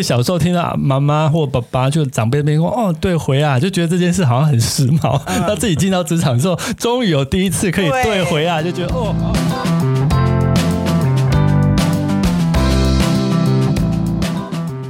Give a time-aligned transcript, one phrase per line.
[0.00, 5.20] 得小时候听到妈妈或爸爸就长辈那边说哦，对回啊，就觉得这件事好像很时髦。
[5.26, 9.14] 嗯、到自己进到职场之后，终于有第一次可以对回啊，就觉得哦。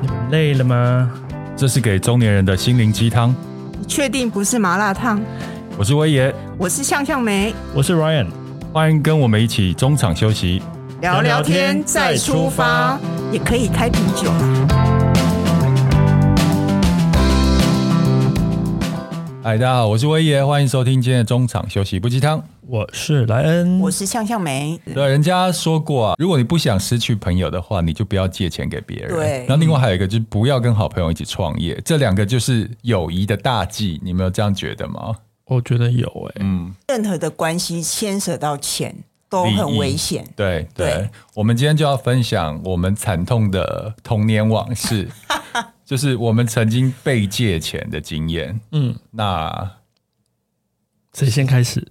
[0.01, 1.11] 你们累了吗？
[1.57, 3.35] 这是给中年人的心灵鸡汤。
[3.79, 5.21] 你确定不是麻辣烫？
[5.77, 8.27] 我是威爷，我是向向梅，我是 Ryan，
[8.73, 10.63] 欢迎跟我们一起中场休息。
[11.01, 12.99] 聊聊天再出发，
[13.33, 14.31] 也可以开瓶酒。
[19.43, 22.45] 嗨，大家好，我是威爷，欢迎收听今天的中场休息不鸡汤。
[22.67, 24.79] 我是莱恩，我是向向梅。
[24.95, 29.17] 对，人家说过啊，如果你不想失去朋友的话，你就不要借钱给别人。
[29.17, 29.39] 对。
[29.47, 33.99] 然后另外还有一个就是不要跟好朋友一起创业，这两个就是友谊的大忌。
[34.05, 35.17] 你没有这样觉得吗？
[35.47, 36.41] 我觉得有诶、欸。
[36.41, 38.95] 嗯，任何的关系牵涉到钱。
[39.31, 40.25] 都很危险。
[40.35, 45.09] 对对，对，我们今天就要分享我们惨痛的童年往事，
[45.91, 48.61] 就是我们曾经被借钱的经验。
[48.71, 49.73] 嗯，那
[51.13, 51.85] 谁先开始？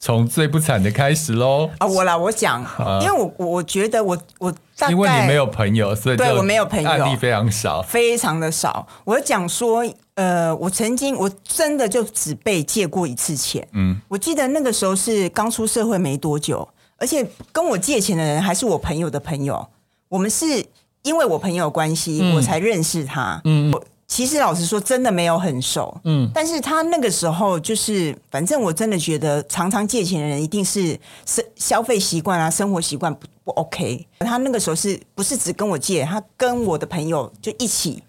[0.00, 1.68] 从最不惨的开始喽！
[1.76, 2.62] 啊，我来，我讲，
[3.02, 8.88] 因为我我觉得我我大概因为你没有朋友，所以对我没有朋友，案例非常少，非常的少。
[9.04, 9.84] 我讲说，
[10.14, 13.68] 呃，我曾经我真的就只被借过一次钱。
[13.72, 16.66] 嗯，我记得那个时候是刚出社会没多久。
[16.96, 19.68] 而且跟我借钱的人还是我朋友的朋友，
[20.08, 20.64] 我们是
[21.04, 23.40] 因为我朋友关系，嗯、我才认识他。
[23.44, 25.96] 嗯，我其实老实说，真的没有很熟。
[26.04, 34.06] 嗯，但是他那个时候就是，反正我真的觉得，常常借钱的人一定是生消费习惯啊，生活习惯不不 OK。
[34.20, 36.04] 他那个时候是不是只跟我借？
[36.04, 38.02] 他跟我的朋友就一起。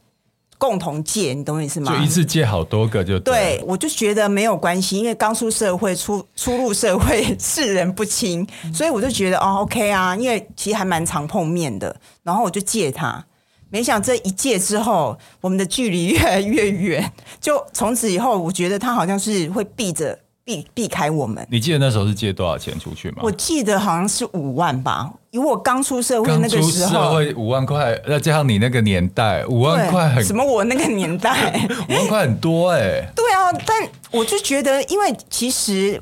[0.58, 1.96] 共同借，你懂我意思吗？
[1.96, 13.26] 就一次借好多个就对，对，我就觉得没有关系，因为刚出社会，出初入社会，世人不清，所以我就觉得哦，OK 啊，因为其实还蛮常碰面的，然后我就借他，
[13.70, 20.20] 没想到这一借之后，我们的距离越来越远，就从此以后，我觉得他好像是会避着。
[20.46, 21.44] 避避开我们。
[21.50, 23.16] 你记得那时候是借多少钱出去吗？
[23.24, 26.92] 我记得好像是五万吧，因为我刚出社会那个时候。
[26.94, 30.42] 社会五万块，再加上你那个年代，五万块很什么？
[30.42, 33.10] 我那个年代 五万块很多哎、欸。
[33.14, 36.02] 对啊，但我就觉得，因为其实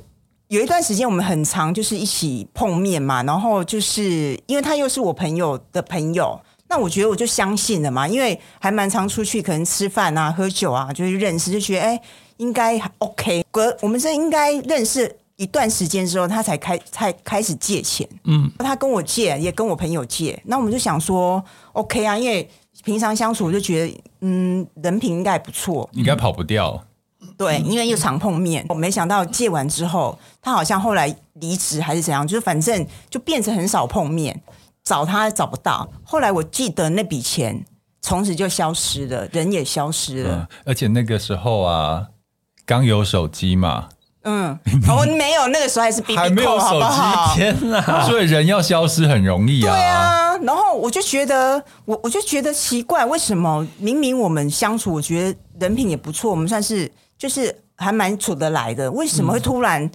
[0.49, 6.39] 有一段时间我们很常就是一起碰面嘛，然后就是因为他又是我朋友的朋友，
[6.69, 11.99] 那我觉得我就相信了嘛，因为还蛮常出去，可能吃饭啊、喝酒啊，就是认识，就觉得哎。
[12.37, 18.07] 应该 OK，隔我们这应该认识一段时间之后，他才开才开始借钱。
[18.23, 20.41] 嗯，他跟我借，也跟我朋友借。
[20.45, 21.43] 那我们就想说
[21.73, 22.49] OK 啊，因为
[22.85, 26.81] 平常相处，我就觉得嗯，人品应该不错，应该跑不掉。
[27.37, 28.65] 对，因为又常碰面。
[28.69, 34.41] 我没想到借完之后，他好像后来离职还是怎样，就是反正就变成很少碰面，
[34.83, 35.87] 找他找不到。
[36.05, 37.65] 后来我记得那笔钱
[38.01, 40.35] 从此就消失了，人也消失了。
[40.35, 42.07] 嗯，而且那个时候啊。
[42.65, 43.89] 刚有手机嘛？
[44.23, 44.57] 嗯，
[44.87, 48.03] 我没有，那个时候还是还没有手机，天哪！
[48.07, 49.73] 所以人要消失很容易啊。
[49.73, 59.89] 对啊，然后我就觉得，我我就觉得奇怪，为什么明明我们相处，我觉得人品也不错，我们算是就是还蛮处得来的，为什么会突然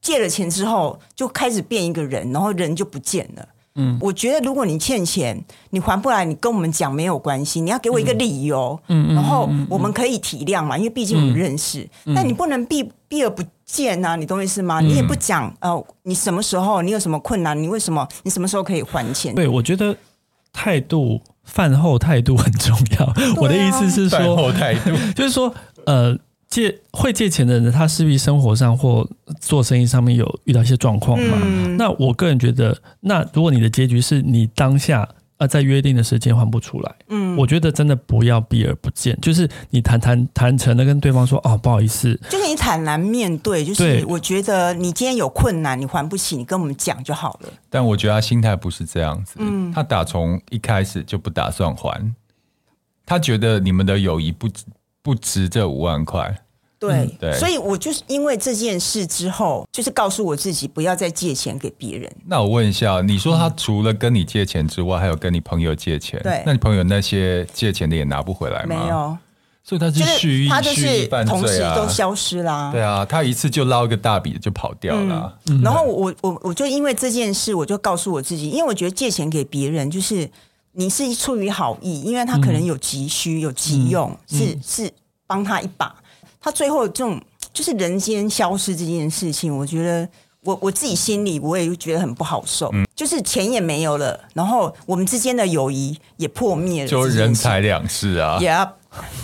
[0.00, 3.46] 借了钱之后就开始变一个人，然后人就不见了？
[3.80, 5.40] 嗯，我觉得如果你欠钱，
[5.70, 11.88] 你还不来，你跟我们讲没有关系，你要给我一个理由，嗯，然后我们可以体谅嘛，因为毕竟我们认识。
[12.06, 14.80] 嗯，但你不能避避而不见呐，你懂我意思吗？
[14.80, 19.34] 嗯，你也不讲，呃，你什么时候你有什么困难，你为什么你什么时候可以还钱？
[19.34, 19.94] 对，我觉得
[20.52, 23.06] 态度饭后态度很重要。
[23.12, 25.54] 啊，我的意思是说，饭后态度 就是说，
[25.86, 26.18] 呃。
[26.50, 29.06] 借会借钱的人，他势必生活上或
[29.38, 31.36] 做生意上面有遇到一些状况嘛？
[31.44, 35.06] 嗯、那我个人觉得，那如果你的结局是你当下
[35.38, 47.48] 呃在约定的时间还不出来，嗯，我觉得真的不要避而不见，就是你坦坦坦诚的跟对方说哦，不好意思，就是你坦然面对，就是我觉得你今天有困难，你还不起，你跟我们讲就好了。
[47.70, 52.14] 但我觉得他心态不是这样子，嗯，他打从一开始就不打算还，
[53.06, 54.48] 他觉得你们的友谊不。
[55.00, 56.38] 不值这五万块，
[56.78, 62.10] 对，嗯、对，所以我就是因为这件事之后，就是告诉我自己不要再借钱给别人。
[62.26, 66.20] 那我问一下，你说他除了跟你借钱之外，还有跟你朋友借钱？
[66.22, 68.68] 对，那你朋友那些借钱的也拿不回来吗？
[68.68, 69.18] 没有，
[69.64, 72.70] 所以他是蓄意，他就是同时都消失啦。
[72.72, 75.38] 对啊，他一次就捞一个大笔就跑掉了。
[75.48, 80.28] 嗯、然后我我我就因为这件事，我就告诉我自己，因为我觉得借钱给别人就是。
[80.72, 84.92] 你是出于好意，因为他可能有急需、嗯、有急用，嗯、是是
[85.26, 85.92] 帮他一把。
[86.40, 87.20] 他最后这种
[87.52, 90.08] 就是人间消失这件事情，我觉得
[90.42, 98.38] 我我自己心里我也觉得很不好受，嗯、就是钱也没有了，然后我们之间的友谊也破灭了，就人财两失啊。
[98.40, 98.70] Yeah，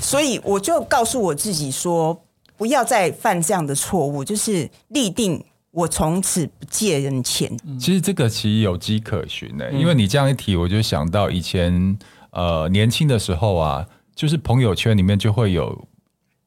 [0.01, 2.21] 所以我就告诉我自己说，
[2.57, 7.57] 不要再犯这样的错误，就是立定我从此不借人钱。
[7.79, 11.97] 其实这个其实有迹可循的、欸，因为你这样一提，我就想到以前
[12.33, 15.87] 呃年轻的时候啊，就是朋友圈里面就会有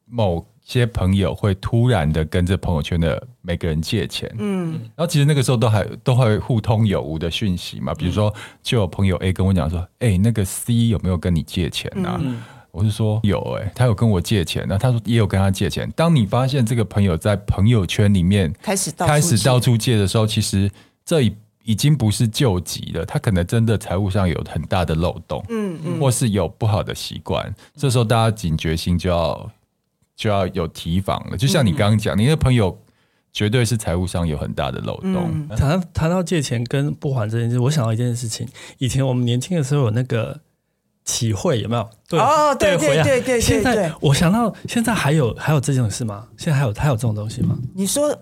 [0.06, 0.46] 某。
[0.68, 12.20] 些朋友会突然的跟着朋友圈的每个人借钱，嗯，然后其实那个时候都还都会互通有无的讯息嘛，比如说就有朋友 A 跟我讲说，哎、欸，那个 C 有没有跟你借钱啊？
[12.22, 15.90] 嗯、我是说有、欸，哎，他有跟我借钱，那他说也有跟他借钱。
[15.96, 20.70] 当你发现这个朋友在朋友圈里面开始开始到处借的时候，其实
[21.06, 21.34] 这已
[21.64, 29.50] 已经不是救急了，他可能真的财务上有很大的漏洞，嗯嗯，或是有不好的习惯，这时候大家警觉心就要。
[30.18, 32.78] 就要有提防了，就像你刚刚讲，嗯、你的朋友
[33.32, 35.48] 绝对是财务上有很大的漏洞。
[35.56, 38.46] 谈、嗯、谈到借钱跟不还这件事，我想到一件事情，
[38.80, 40.40] 以前我们年轻的时候有那个
[41.06, 41.90] 体会，有没有？
[42.10, 43.40] 对哦，对对对对对。
[43.40, 46.28] 现在我想到，现在还有还有这种事吗？
[46.36, 47.56] 现在还有还有这种东西吗？
[47.76, 48.20] 你说。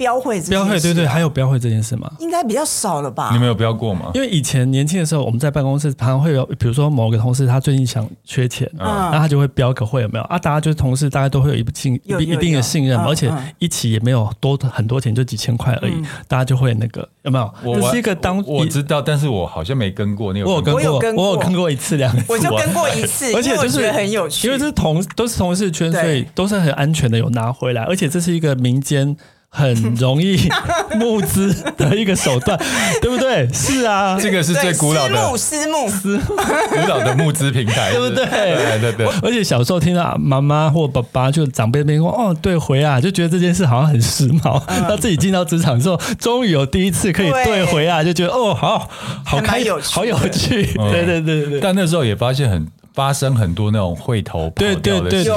[0.00, 2.10] 标会，标会，对对，还有标会这件事吗？
[2.20, 3.28] 应该比较少了吧？
[3.34, 4.10] 你们有标过吗？
[4.14, 10.38] 因为以前年轻的时候，我们在办公室常常会有，比如说某个同事他最近想缺钱，嗯，那他就会标个会，有没有啊？
[10.38, 15.92] 大家就是同事，大家都会有一信一一定的信任，而且一起也没有多很多钱，就几千块而已，
[16.26, 17.52] 大家就会那个有没有？
[17.62, 20.32] 我是一个当我知道，但是我好像没跟过。
[20.32, 29.14] 你有我有跟过，我有跟过一次两次，我就跟过一次， 而且就是很有趣，因为这是同都是同事圈，所以都是很安全的，有拿回来，而且这是一个民间。
[29.50, 30.48] 很容易
[30.94, 32.58] 募资的一个手段，
[33.02, 33.48] 对不对？
[33.52, 38.24] 是啊，这个是最古老的私募、私募、古老的募资平台， 对不对？
[38.26, 39.06] 对对对。
[39.22, 48.88] 而且小时候听到妈妈或爸爸就长辈那边说：“哦，对回啊，就觉得这件事好像很时髦。”他自己进到职场之后，终于有第一次可以对回啊，就觉得哦，好
[49.24, 50.62] 好开有好有趣。
[50.90, 51.60] 对对对对。
[51.60, 52.66] 但那时候也发现很。
[52.94, 55.34] 发生很多那种会头跑掉的事，对对对对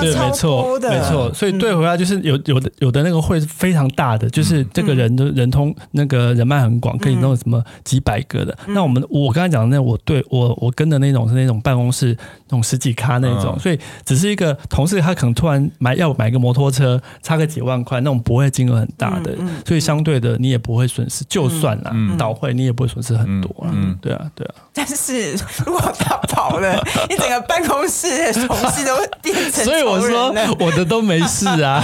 [0.00, 8.56] 对对，没错没错，所以对回来就是有有的有的那个会是非常大的，就是这个人的人通那个人脉很广，可以弄什么几百个的。
[8.68, 12.16] 那我们我刚才讲的那我对我我跟的那种是那种办公室
[12.48, 19.32] 那种十几咖那种，所以只是一个同事他可能突然买要买个摩托车，差个几万块那种不会金额很大的，
[19.64, 24.54] 所以相对的你也不会损失，就算了倒会你也不会损失很多了，对啊对啊。
[24.78, 25.32] 但是
[25.64, 26.76] 如果他跑了。
[27.08, 31.82] 你整个办公室的同事都变成， 所以我说我的都没事啊。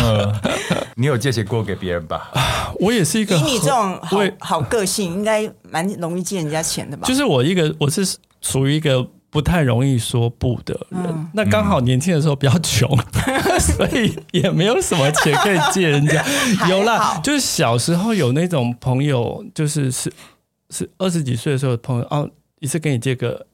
[0.97, 2.31] 你有借钱过给别人吧？
[2.79, 7.07] 我也是一个，以你这种好好个性，应该蛮容易借人家钱的吧？
[7.07, 11.31] 就是我一个，我是属于一个不太容易说不的人。
[11.33, 12.89] 那刚好年轻的时候比较穷，
[13.59, 16.23] 所以也没有什么钱可以借人家。
[16.69, 20.13] 有啦，就是小时候有那种朋友，就是是
[20.71, 22.29] 是二十几岁的时候的朋友哦，
[22.63, 23.47] 一次给你借个。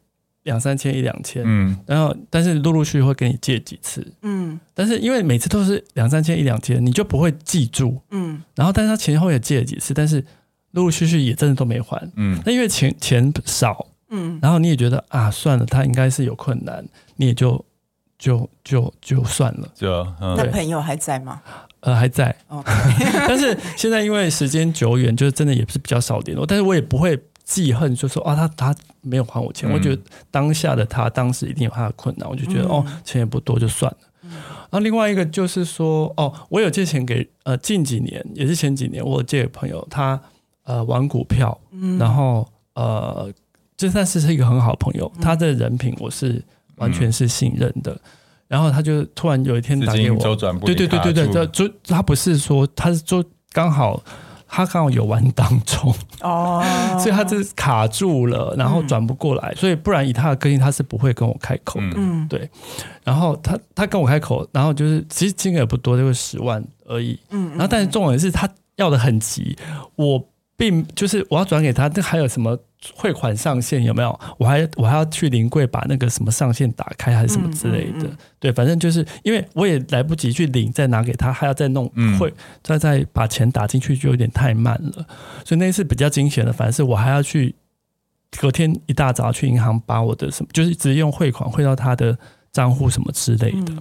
[0.45, 10.25] 两三千一两千，嗯，然后但是陆陆续续会给你借几次，嗯，但是因为每次都是两三千一两千，你就不会记住，嗯，然后但是他前后也借了几次，但是
[10.71, 16.83] 陆陆续续也真的都没还，嗯，那因为钱钱少，嗯，然后你也觉得啊算了，他应该是有困难，
[17.17, 17.63] 你也就
[18.17, 21.43] 就就就算了，就、嗯、那朋友还在吗？
[21.81, 22.63] 呃，还在，哦，
[23.29, 27.21] 但是现在因为时间久远，就是真的也是比较少联络，但是我也不会。
[27.49, 33.99] 记恨就说啊，他他没有还我钱，嗯、我觉得当下的他当时一定有他的困难，我就觉得、嗯、哦，钱也不多就算了。
[34.25, 40.21] 嗯、然后另外一个就是说哦，我有借钱给呃近几年也是前几年我有借给朋友，他
[40.65, 43.33] 呃玩股票，嗯、然后呃
[43.79, 46.45] 就算是是一个很好的朋友，嗯、他的人品我是
[46.77, 47.93] 完全是信任的。
[47.93, 48.01] 嗯、
[48.49, 50.19] 然后他就突然有一天打给我，
[50.67, 54.03] 对对对对对，就他不是说他是说刚好。
[54.49, 56.65] 他刚好有玩当中哦，
[56.99, 61.93] 所以他就是卡住了，然后转不过来，所以不然以他的个性，他是不会跟我开口的。
[61.97, 62.49] 嗯，对。
[63.05, 67.19] 然后他他跟我开口，然后就是其实金额也不多，就是十万而已。
[67.31, 69.57] 嗯，然后但是重点是他要的很急，
[69.97, 70.25] 我。
[70.59, 72.59] 并就是我要转给他，那还有什么
[72.93, 74.21] 汇款上限有没有？
[74.39, 77.99] 我还我还要去临柜把那个什么上限打开还是什么之类的。
[77.99, 81.89] 嗯嗯嗯、对，反正就是因为我也来不及去领，再拿给他，还要再弄
[82.19, 85.07] 汇，再再把钱打进去，就有点太慢了。
[85.45, 87.55] 所以那次比较惊险的，反正是我还要去
[88.41, 92.19] 隔天一大早去银行把我的什么，就是直接用汇款汇到他的
[92.51, 93.73] 账户什么之类的。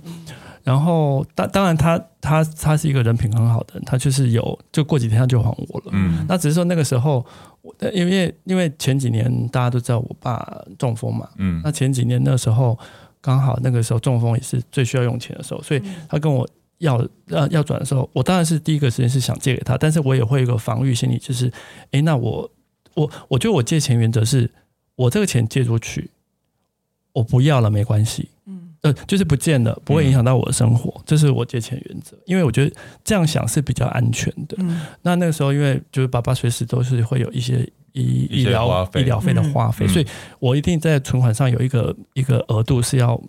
[0.68, 5.86] 然后当当然他他他是一个人品很好的人，他就是有就过几天他就还我了。
[5.92, 7.26] 嗯，那只是说那个时候，
[7.94, 12.78] 因为因为前几年大家都知道我爸中风嘛，嗯，那前几年那时候
[13.22, 16.46] 刚好那个时候中风也是最需要用钱的时候，所以他跟我
[16.80, 21.50] 要要要转的时候，我当然是第一个时间是想借给他，但是我也会有一个防御心理，就是
[21.92, 22.52] 哎，那我
[22.94, 24.52] 我我觉得我借钱原则是，
[24.98, 26.12] 我这个钱借出去，
[27.14, 34.56] 我不要了没关系，嗯，呃，就是不见了，不会影响到我的生活，嗯、这是我借钱原则，因为我觉得这样想是比较安全的。
[34.60, 40.06] 嗯、那那个时候，因为就是爸爸随时都是会有一些医医疗医疗费的花费，嗯、所以
[40.40, 43.22] 我一定在存款上有一个一个额度是要。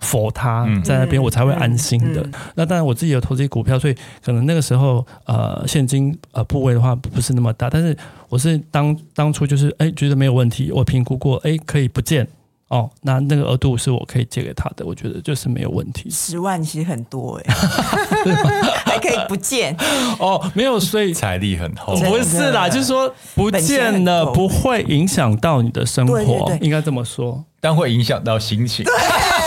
[0.00, 2.20] 否他在那边，我才会安心的。
[2.20, 7.68] 嗯嗯嗯、那当然，我自己有投资股票，所以可能那个时候呃现金呃部位的话不是那么大。
[7.68, 7.96] 但是
[8.28, 12.24] 我是当当初就是哎觉得没有问题，我评估过哎可以不见
[12.68, 16.10] 哦，那那个额度是我可以借给他的，我觉得就是没有问题。
[16.10, 17.54] 十万其实很多哎，
[18.84, 19.74] 还可以不见
[20.20, 28.84] 哦，没有，所以财力很厚，不是啦，就是说不见了不会影响到你的生活，对对对应该这么说，但会影响到心情。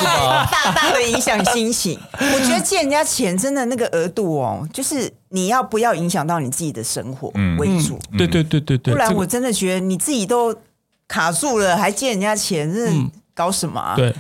[0.01, 1.99] 大大的影响心情。
[2.19, 7.99] 我觉得借人家钱真的那个额度哦，就是你要不要影响到你自己的生活为主。
[8.17, 8.93] 对对对对对。
[8.93, 10.55] 不然我真的觉得你自己都
[11.11, 12.89] 卡住了，还借人家钱，这
[13.33, 13.95] 搞什么啊？
[13.95, 14.13] 对。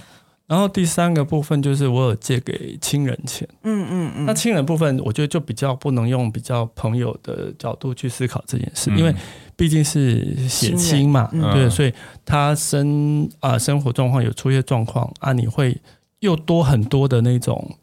[0.45, 3.47] 然后第三个部分就是我有借给亲人钱。
[3.63, 4.25] 嗯嗯嗯。
[4.25, 9.15] 那亲人部分，我觉得就比较不能用比较朋友的角度去思考这件事，因为。
[9.57, 11.93] 毕竟是血亲嘛，嗯、对，所以
[12.25, 15.79] 他生啊生活状况有出现状况啊，你会
[16.21, 17.77] 又多很多的那种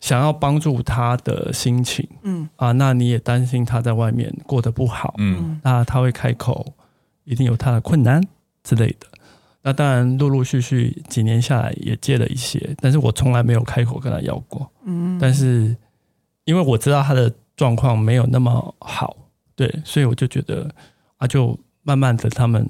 [0.00, 6.72] 想要帮助他的心情，嗯啊，那你也担心他在外面过得不好，嗯，那他会开口，
[7.28, 8.22] 一定有他的困难
[8.64, 9.06] 之类的。
[9.62, 15.76] 那当然，陆陆续续几年下来也借了一些，但是我从来没有开口跟他要过，嗯，但是
[16.44, 19.16] 因为我知道他的状况没有那么好。
[19.54, 20.72] 对，所以我就觉得
[21.16, 22.66] 啊，就慢慢的，他们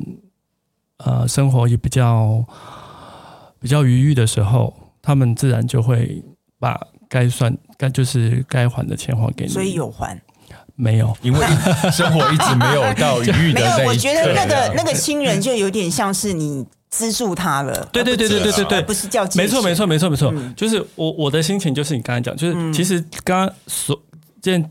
[0.96, 2.44] 呃生活也比较
[3.60, 6.24] 比较愉悦的时候，他们自然就会
[6.58, 9.52] 把该算该就是该还的钱还给你。
[9.52, 10.20] 所以有还？
[10.78, 11.40] 没有，因为
[11.92, 13.78] 生活一直没有到余裕的那一刻。
[13.78, 17.86] 没有，我觉得那个那个亲人就有点像是你资助他了。
[17.92, 24.00] 对对对对对对对，不是叫没错没错没错没错，嗯、就是我我的心情就是你刚才讲，就是其实刚刚所
[24.40, 24.70] 见。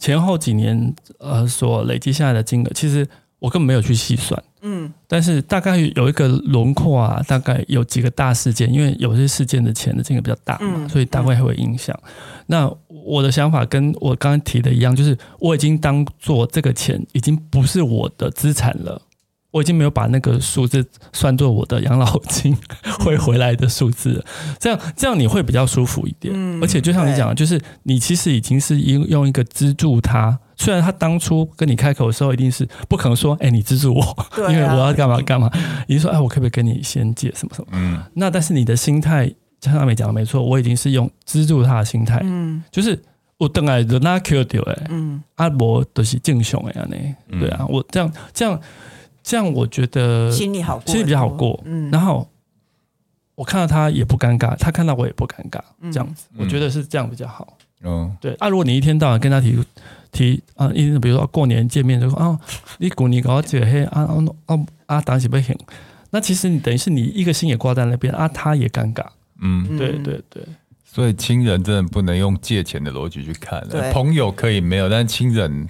[0.00, 3.04] 前后几年，呃，所累积下来的金额，其实
[3.40, 11.92] 我根本没有去细算，嗯，但是大概有一个轮廓啊，大概有几个大事件，因为有些事件的钱的金额比较大嘛，嗯、所以大概会影响。
[12.04, 12.10] 嗯、
[12.46, 12.72] 那
[13.08, 19.02] 我的想法跟我刚刚提的一样，就是我已经当做这个钱已经不是我的资产了。
[19.50, 22.54] 我已经没有把那个数字算作我的养老金
[23.00, 24.22] 会回来的数字，
[24.60, 26.34] 这样这样你会比较舒服一点。
[26.60, 35.50] 而且就像你讲的，就是你其实已经是用用一个资助他，虽然他当初跟你开口的时候一定是不可能说，哎，你资助我，因为我要干嘛干嘛。
[35.86, 37.68] 你说，哎，我可不可以跟你先借什么什么？
[37.72, 43.00] 嗯，那但是你的心态，像阿美讲的没错，我已经是用资助他的心态，嗯，就是
[43.36, 46.96] 我等来的那 Q 掉哎，嗯，阿伯都是正常的呢，
[47.38, 48.60] 对啊，我这样这样。
[49.20, 51.60] 这样我觉得心里好，心里比较好过。
[51.66, 52.26] 嗯，然后
[53.34, 55.60] 我看到他也不尴尬，他看到我也不尴尬，
[55.92, 57.58] 这样子，我觉得是这样比较好。
[57.82, 58.32] 嗯，对。
[58.36, 59.58] 啊，如果你一天到晚跟他提
[60.10, 62.40] 提啊，一比如说过年见面就说啊，
[62.78, 65.54] 你过年搞这个嘿啊啊啊啊，当时不行。
[66.08, 69.04] 那其实你等于是你一个心也挂在那边啊，他也尴尬。
[69.40, 70.42] 嗯，对对对。
[70.84, 75.66] 所以亲人真的不能用借钱的逻辑去看，朋友可以没有，但是亲人。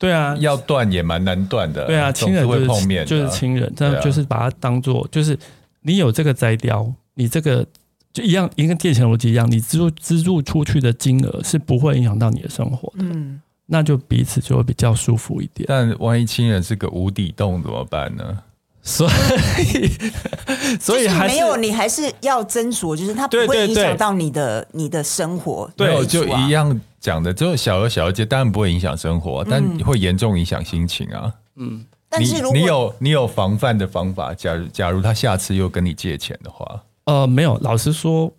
[0.00, 1.84] 对啊，要断也蛮难断的。
[1.86, 5.36] 对啊，亲人会碰面，就是亲人，这样就是把它当做，就是
[5.82, 7.66] 你有这个摘雕，你这个
[8.12, 15.66] 就一样，一个借钱逻辑一样，你资助资助出去的金额是不会影响到你的生活的，嗯，那就彼此就会比较舒服一点。
[15.66, 18.38] 但万一亲人是个无底洞怎么办呢？
[18.82, 19.90] 所以，
[20.80, 25.70] 所以还没有，你还是要斟酌，就是它不会影响到你的你的生活。
[25.76, 26.80] 对，就一样。
[27.00, 31.32] 讲的就是小额小额借，当然不会影响生活，但会严重影响心情啊。
[31.54, 37.56] 嗯，但是如果你有你有防范的方法，假如假如他下次又跟你借钱的话，呃，没有。
[37.58, 38.32] 老实说，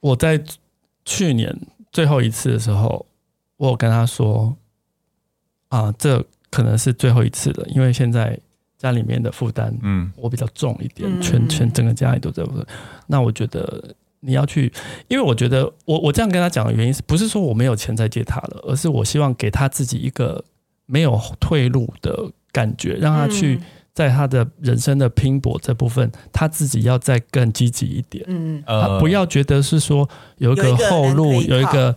[0.00, 0.42] 我在
[1.04, 1.56] 去年
[1.92, 3.06] 最后一次的时候，
[3.58, 4.56] 我有跟他说
[5.68, 8.36] 啊、呃，这可能是最后一次了，因为现在
[8.78, 12.66] 家里面的负担，嗯，我比较重一点，嗯、全全整个家里都在负担。
[13.06, 13.94] 那我觉得。
[14.20, 14.72] 你要去，
[15.06, 20.44] 因为我觉得我我这样跟他讲的原因，是不是说我没有钱再借他了，而是我希望给他自己一个
[20.86, 23.60] 没有退路的感觉，让他去
[23.94, 28.24] 在他的人生的拼搏这部分，他自己要再更积极一点。
[28.26, 31.94] 嗯，他不要觉得是说有一个后路，有一个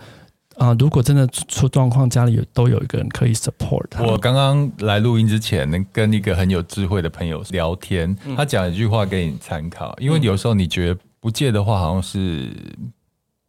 [0.57, 4.03] 啊、呃，如果真的出状况，家里有都有一个人可以 support 他。
[4.03, 10.97] 我刚刚来录音之前，能跟一个很有智慧的朋友聊天，他讲一句话给你参考，因为有时候你觉得。
[11.23, 12.49] 不借的话，好像是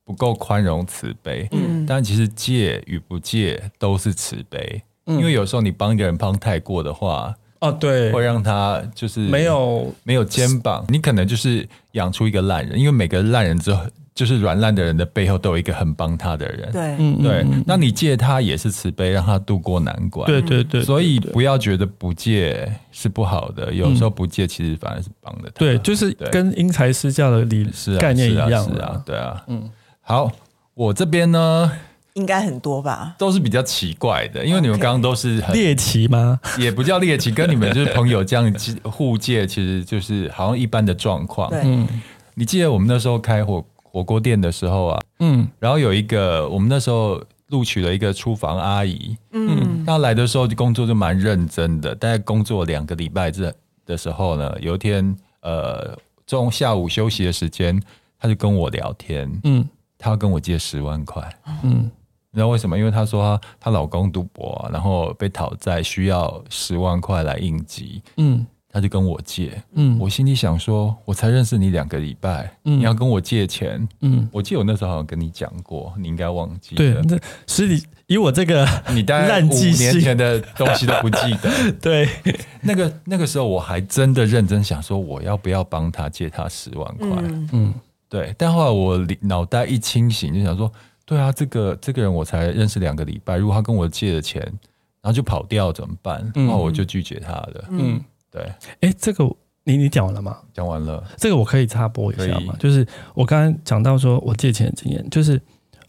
[0.05, 1.49] 不够宽容慈悲。
[1.53, 13.81] 嗯，但其实借与不借都是慈悲，嗯、因为有时候你帮一个人帮太过的话，哦，对，会让他就是没有没有肩膀，你可能就是养出一个烂人，因为每个烂人之后。
[14.15, 17.47] 就是软烂的人的背后都有一个很帮他的人，对，对。
[17.67, 20.83] 那你借他也是慈悲，让他度过难关，对对对。
[20.83, 25.51] 所以不要觉得不借是不好的，有时候不借其实反而是帮的。
[25.53, 27.67] 对，就是跟因材施教的理
[27.99, 29.43] 概念一样，是啊，对啊。
[29.47, 29.71] 嗯，
[30.03, 30.31] 好，
[30.75, 31.73] 我这边呢，
[32.15, 36.39] 应该很多吧，都是比较奇怪的，因为你们刚刚都是很猎奇吗？
[36.59, 38.55] 也不叫猎奇， 跟你们就是朋友这样
[38.85, 41.51] 互借，其实就是好像一般的状况。
[41.53, 41.89] 嗯，
[42.35, 43.65] 你记得我们那时候开火。
[43.95, 53.55] 火锅店的时候啊，嗯，然后有一个我们那时候录取了一个厨房阿姨，嗯，她来的时候就工作就蛮认真的，大概工作两个礼拜这
[53.85, 55.95] 的时候呢，有一天呃
[56.27, 57.79] 中下午休息的时间，
[58.19, 61.31] 她就跟我聊天，嗯，她要跟我借十万块，
[61.63, 61.91] 嗯，
[62.33, 62.77] 你知道为什么？
[62.77, 68.45] 因为她说她她老公赌博啊，然后被讨债，需要十万块来应急，嗯。
[68.75, 81.51] 她就跟我借，嗯，我心里想说，我才认识你两个礼拜，嗯，你要跟我借钱，嗯，我记得我那时候好像跟你讲过，你应该忘记了，对，那实际以我这个你大概五年前的东西都不记得，
[81.83, 82.09] 对，
[82.63, 87.75] 那个那个时候我还真的认真想说，我要不要帮他借他十万块，嗯，嗯。
[88.09, 90.71] 对，但后来我脑袋一清醒，就想说，
[91.05, 94.41] 对啊，这个这个人我才认识两个礼拜，如果他跟我借了钱，
[95.01, 96.31] 然后就跑掉怎么办？
[96.35, 97.97] 然后我就拒绝他了，嗯。
[97.97, 99.31] 嗯对，哎，这个
[99.65, 100.39] 你你讲完了吗？
[100.55, 102.57] 讲完了，这个我可以插播一下吗？
[102.59, 105.39] 就是我刚刚讲到说我借钱的经验，就是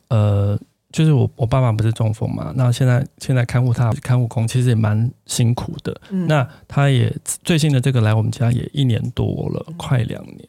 [0.10, 0.60] 呃，
[0.92, 7.16] 就是我我爸爸不是中风嘛，那现在现在看护他看护工其实也蛮辛苦的，嗯、那他也
[7.46, 10.46] 最近的这个来我们家也一年多了，嗯、快两年。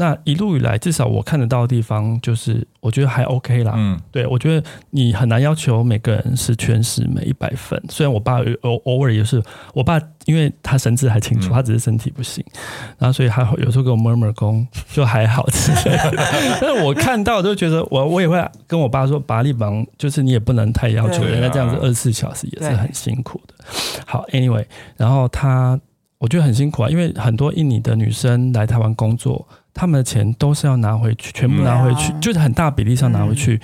[0.00, 3.72] 那一路以来，至少我看得到的地方，就是我觉得还 OK 啦。
[3.76, 7.82] 嗯，对，我觉得你很难要求每个人是全十每一百分。
[7.88, 9.42] 虽然我爸偶偶尔也是，
[9.74, 12.44] 我爸因为他神志还清楚，他只是身体不行，
[12.96, 16.12] 然后所以他有时候给我 murmur 功就还好之类的。
[16.62, 23.54] 但是我看到就觉得，我我也会跟我爸说，拔力帮，就是你也不能太要求人家这样子二十四小时也是很辛苦的。
[24.06, 24.64] 好，Anyway，
[24.96, 25.76] 然后他
[26.18, 29.44] 我觉得很辛苦啊，因为很多印尼的女生来台湾工作。
[29.78, 33.60] 他们的钱都是要拿回去，全部拿回去，啊、就是很大比例上拿回去，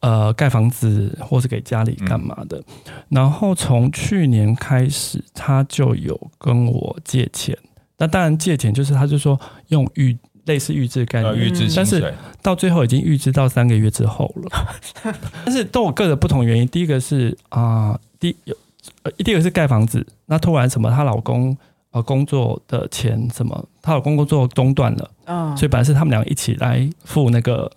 [0.00, 2.56] 嗯、呃，盖房子或是给家里干嘛的。
[2.86, 7.54] 嗯、然后从去年开始，他就有跟我借钱。
[7.98, 9.38] 那当然借钱就是他就说
[9.68, 14.66] 用预类似预支概念，预支、呃，但是到最后已经预支到三个月之后了。
[15.44, 16.66] 但是都有各的不同原因。
[16.68, 18.56] 第一个是啊、呃，第有
[19.02, 21.54] 呃，第一个是盖房子，那突然什么，她老公。
[21.92, 23.68] 呃，工作的钱什么？
[23.82, 27.70] 她老公工作中断了，嗯，所以本来是他们两个一起来付那个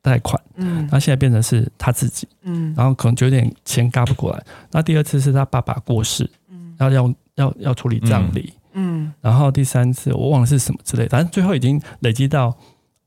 [0.00, 4.40] 贷款，嗯，那现在变成是他自己，嗯，然后可能就有点钱嘎不过来。
[4.70, 12.56] 那第二次是他爸爸过世，嗯，然后要要要处理葬礼，嗯，然后第三次我忘了是什么之类的，反正最后已经累积到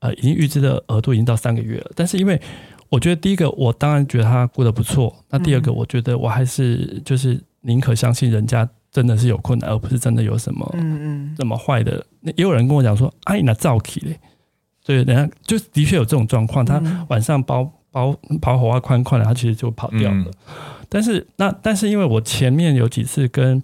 [0.00, 1.90] 呃，已经预支的额度已经到三个月了。
[1.96, 2.38] 但是因为
[2.90, 8.68] 我觉得第一个，我当然觉得他过得不错，那第二个，我觉得我还是就是宁可相信人家。
[8.92, 12.04] 真的是有困难，而不是真的有什么嗯嗯这么坏的。
[12.20, 14.18] 那也有人跟我讲说，哎、啊，那造起嘞，
[14.84, 16.64] 对，人家就的确有这种状况。
[16.64, 20.24] 他晚上包包跑火啊，宽宽的，他其实就跑掉了。
[20.26, 20.32] 嗯、
[20.88, 23.62] 但是那但是因为我前面有几次跟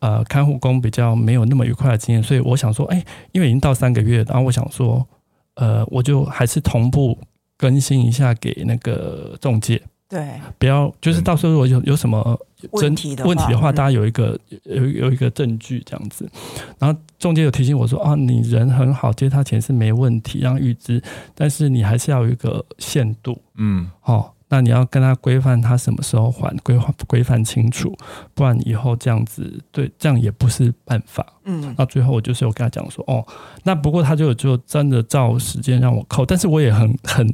[0.00, 5.06] 呃看护工比较没有那么愉快的经验，所以我想说，哎，因为已经到三个月，然后我想说，
[5.54, 7.18] 呃，我就还是同步
[7.56, 9.80] 更新一下给那个中介。
[10.08, 12.38] 对，不要就是到时候如果有有什么
[12.70, 16.30] 问题的问题的话，大家有一个有有一个证据这样子。
[16.78, 21.02] 然后中介有提醒我说啊，你人很好，借他钱是没问题，让预支，
[21.34, 24.35] 但是你还是要有一个限度，嗯，好。
[24.48, 27.92] 那你要跟他规范他什么时候还，规范规范清楚，
[28.32, 31.26] 不然以后这样子对，这样也不是办法。
[31.44, 33.26] 嗯，那最后我就是有跟他讲说，哦，
[33.64, 37.28] 那不过他就就真的照时间让我扣，但是我也很很，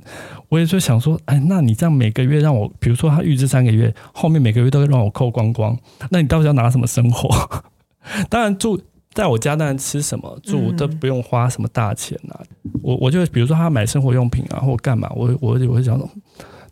[0.48, 5.78] 我也就想说，哎，那你这样每个月让我，比如说他预支三个月，后面每个月都会让我扣光光，
[6.10, 7.62] 那你到底要拿什么生活？
[8.30, 8.80] 当然住
[9.12, 12.40] 在我家，当然吃什么住都不用花什么大钱啊。
[12.82, 16.08] 我我就比如说他买生活用品啊，或干嘛，我我我会想说。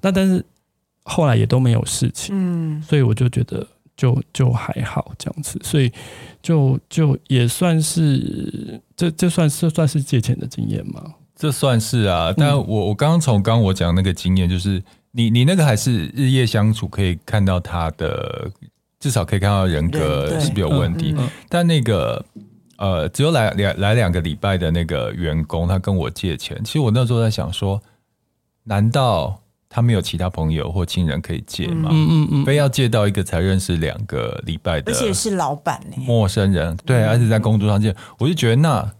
[0.02, 0.44] 那但是
[1.04, 5.92] 后来也都没有事情，嗯，所以我就觉得就就还好这样子，所以
[6.42, 11.02] 就就也算是这这算是算是借钱的经验吗？
[11.34, 14.82] 这算是啊，但我我刚刚从刚我讲那个经验，就是
[15.12, 18.50] 你你那个还是日夜相处，可以看到他的
[18.98, 21.14] 至少可以看到人格是不是有问题，
[21.48, 22.24] 但那个
[22.76, 27.82] 呃只有来两来两个礼拜的那个员工，他跟我借钱，其实我那时候在想说。
[28.62, 31.88] 难道他没有其他朋友或亲人可以借嘛？
[31.90, 38.92] 嗯嗯嗯，非要借到一个才认识两个礼拜的，而且是老板呢，陌生人，对，而且在工作上见，我就觉得那。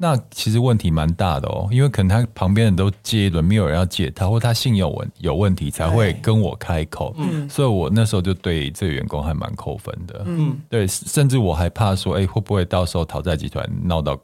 [0.00, 14.16] 那其实问题蛮大的哦，因为可能他旁边人都借一轮，没有人要借他，或他信用问有问题才会跟我开口，嗯，所以我那时候就对这个员工还蛮扣分的，嗯，对，甚至我还怕说，哎，会不会到时候讨债集团闹到。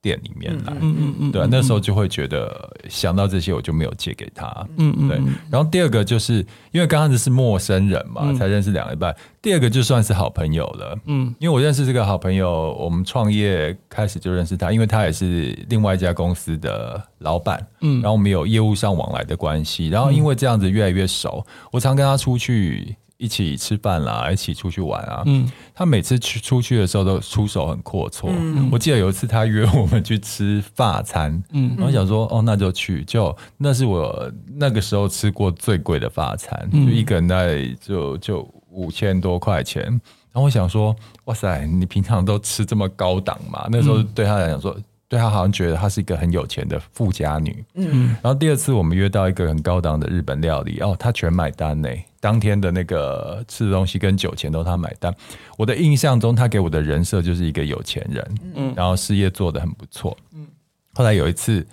[0.00, 5.18] 店里面来，嗯嗯嗯，对，那时候就会觉得想到这些，我就没有借给他，嗯嗯，对。
[5.50, 6.36] 然后第二个就是
[6.70, 9.14] 因为刚开始是陌生人嘛，才认识两个半。
[9.42, 22.96] 第二个就算是好朋友了，嗯，因为我认识这个好朋友，我们创业开始就认识他，因为他也是另外一家公司的老板，嗯，然后我们有业务上往来的关系，然后因为这样子越来越熟，我常跟他出去。
[23.18, 25.22] 一起吃饭啦，一起出去玩啊。
[25.26, 28.28] 嗯，他每次去出去的时候都出手很阔绰。
[28.28, 39.82] 嗯，我记得有一次他约我们去吃法餐，嗯，然后想说哦，那就去，就那是我那个时候吃过最贵的法餐，嗯，就一个人在就就五千多块钱。
[39.84, 43.66] 然后我想说，哇塞，你平常都吃这么高档嘛？
[43.70, 44.76] 那时候对他来讲说。
[45.08, 51.88] 对，他好像觉得她是一个很有钱的富家女，嗯，然后第二次我们约到一个很高档的日本料理，哦，他全买单呢，
[52.20, 55.14] 当天的那个吃的东西跟酒钱都他买单。
[55.56, 60.46] 我的印象中，他给我的人设就是一个有钱人，嗯，然后事业做得很不错，嗯。
[60.94, 61.66] 后来有一次，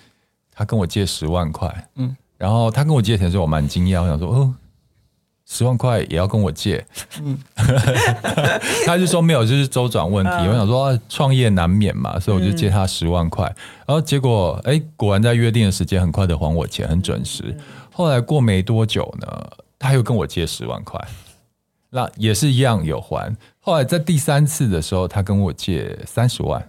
[0.54, 4.54] 他跟我借十万块，嗯，然后他跟我借钱的时候，我蛮惊讶，我想说，哦。
[5.48, 6.84] 十万块也要跟我借，
[7.22, 7.38] 嗯，
[8.86, 10.32] 他就说没有，就是周转问题。
[10.32, 13.46] 嗯、我想说创业难免嘛，所以我就借他十万块。
[13.86, 17.56] 然后结果，哎，果然在约定的时间很快的还我钱，很准时。
[17.92, 19.28] 后来过没多久呢，
[19.78, 21.00] 他又跟我借十万块，
[21.92, 23.36] 那也是一样有还。
[23.60, 26.68] 后来在第三次的时候，他跟我借三十万，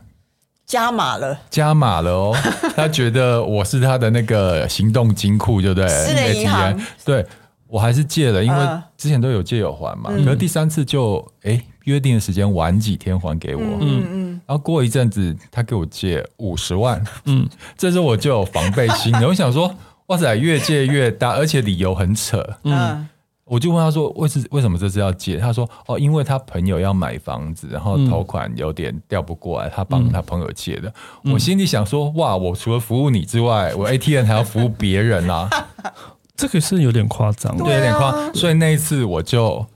[0.67, 2.37] 加码了，加码了哦。
[2.77, 5.89] 他觉得我是他的那个行动金库，对不对？
[5.89, 7.25] 私人银行，对。
[7.69, 8.59] 我还是借了，因为
[8.97, 10.11] 之前都有借有还嘛。
[10.11, 14.41] 可是第三次就哎，约定的时间晚几天还给我，嗯嗯。
[14.47, 19.27] 然后过一阵子他给我借五十万，嗯， 这时候我就有防备心了。
[19.29, 19.75] 我想说，
[20.07, 23.09] 哇塞，越借越大，而且理由很扯，嗯。
[23.49, 25.37] 我就问他说，为什为什么这次要借？
[25.37, 30.93] 他说哦，因为他朋友要买房子，然后头款有点调不过来，他帮他朋友借的。
[31.33, 35.49] 我心里想说，哇，我除了服务你之外，我 ATM 还要服务别人啊。
[36.37, 38.35] 这个是有点夸张，对，有点夸张。
[38.35, 39.67] 所以那一次我就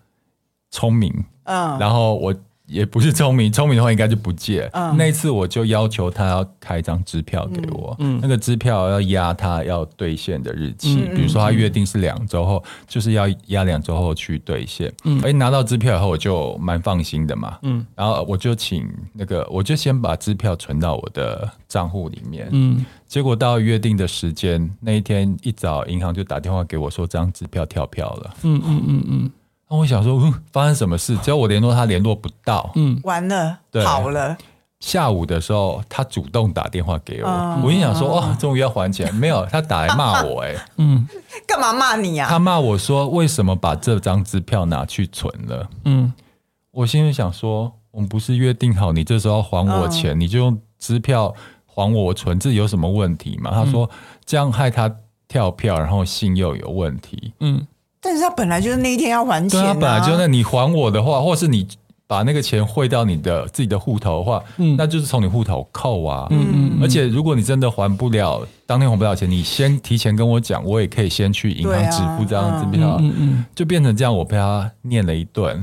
[0.70, 1.12] 聪明，
[1.44, 2.34] 嗯，然后我
[2.70, 4.70] 也不是聪明，聪明的话应该就不借。
[4.72, 14.92] 嗯，那一次我就要求他要开一张支票给我，嗯，那个支票要压他要兑现的日期，比如说他约定是两周后，就是要压两周后去兑现。
[15.04, 22.84] 嗯，哎，拿到支票以后我就蛮放心的嘛，嗯，然后我就请那个，我就先把支票存到我的账户里面，嗯。
[23.06, 28.34] 结果到约定的时间那一天一早，银行就打电话给我说，这张支票跳票了。
[28.44, 29.30] 嗯嗯嗯嗯。
[29.70, 31.16] 那我想说，嗯，发生什么事？
[31.18, 34.36] 只要我联络他，联络不到，嗯，完了，对，好了。
[34.80, 41.06] 下午的时候，他主动打电话给我，嗯、我心想说，哦，终于要还钱，没有，他打来骂我，哎， 嗯，
[41.46, 42.28] 干嘛骂你呀、啊？
[42.28, 45.68] 他骂我说，为什么把这张支票拿去存了？
[45.84, 46.12] 嗯，
[46.72, 51.34] 我心里想说，我们不是约定好，你这时候要还我钱，嗯、你就用支票。
[51.72, 53.52] 还我存这有什么问题吗？
[53.54, 53.88] 他说
[54.26, 54.92] 这样害他
[55.28, 57.32] 跳票，然后信用有问题。
[57.38, 57.64] 嗯，
[58.00, 61.66] 但是他本来就是那一天要还钱，啊，对，啊本来就那你还我的话，或是你
[62.06, 66.26] 把那个钱汇到你的自己的户头的话，嗯，那就是从你户头扣啊。
[66.30, 72.96] 嗯嗯，而且如果你真的还不了，当天还不了钱，你先提前跟我讲，我也可以先去银行支付这样支票。
[73.00, 75.56] 嗯嗯，就变成这样，我被他念了一顿。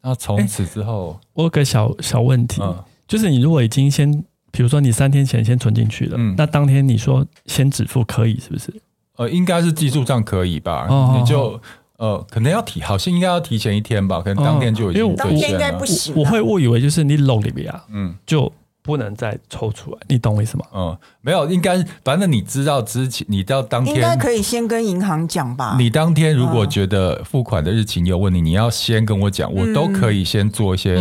[0.00, 4.24] 然后从此之后，欸，我有个小小问题，嗯，就是你如果已经先。
[4.50, 8.72] 比如说你三天前先存进去了，嗯，那当天你说先止付可以是不是？
[9.18, 10.86] 呃，应该是技术上可以吧？
[10.88, 11.60] 哦，你就
[11.98, 14.20] 呃，可能要提，好像应该要提前一天吧？
[14.20, 15.16] 可能当天就已经兑现了。
[15.16, 16.14] 当天应该不行。
[16.16, 18.50] 我会误以为就是你漏里面啊，嗯，就。
[18.88, 20.64] 不能再抽出来，你懂我意思吗？
[20.74, 25.76] 嗯，没有，应该反正你知道之前，你到当天应该可以先跟银行讲吧。
[25.78, 30.94] 你当天如果觉得付款的日期有问题，你要先跟我讲，我都可以先做一些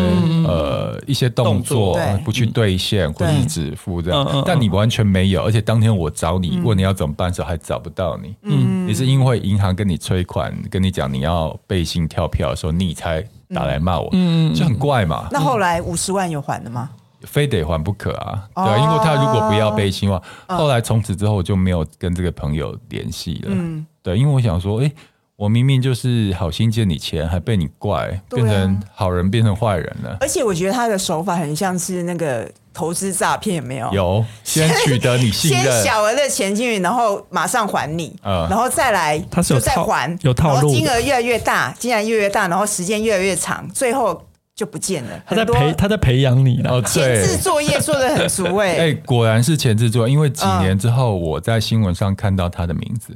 [0.45, 4.43] 呃一些动作，不去兑现或者是止付这样。
[4.45, 8.36] 但你完全没有，而且当天我找你问你要怎么办的时候还找不到你。
[8.41, 13.23] 嗯，你是因为银行跟你催款，跟你讲你要背信跳票的时候，你才
[13.56, 14.10] 打来骂我。
[14.12, 15.30] 嗯，就很怪嘛。
[15.32, 16.89] 那后来五十万有还的吗？
[17.23, 18.47] 非得还不可啊！
[18.56, 23.49] 对啊，因为他如果不要背心的话，后来从此之后就没有跟这个朋友联系了。
[23.51, 24.91] 嗯，对，因为我想说，哎，
[25.36, 30.17] 我明明就是好心借你钱，还被你怪，啊、变成好人变成坏人了。
[30.21, 33.89] 而且我觉得他的手法很像是那个投资诈骗，有没有？
[33.91, 44.19] 有，先取得你信任，先 小额的钱进去，然后马上还你，嗯、然后再来，他是有再还，有套路，金额越来越大，金额越来越大，然后时间越来越长，最后
[44.58, 45.24] 就不见了。
[45.24, 46.82] 他在培，他在培养你呢。
[46.82, 53.15] 前置作业做的很足哎、欸， 哎，果然是前置作业，因为几年之后，我在新闻上看到他的名字。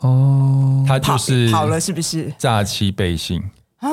[0.00, 3.42] 哦，他就是好了，是不是诈欺背信
[3.78, 3.88] 啊？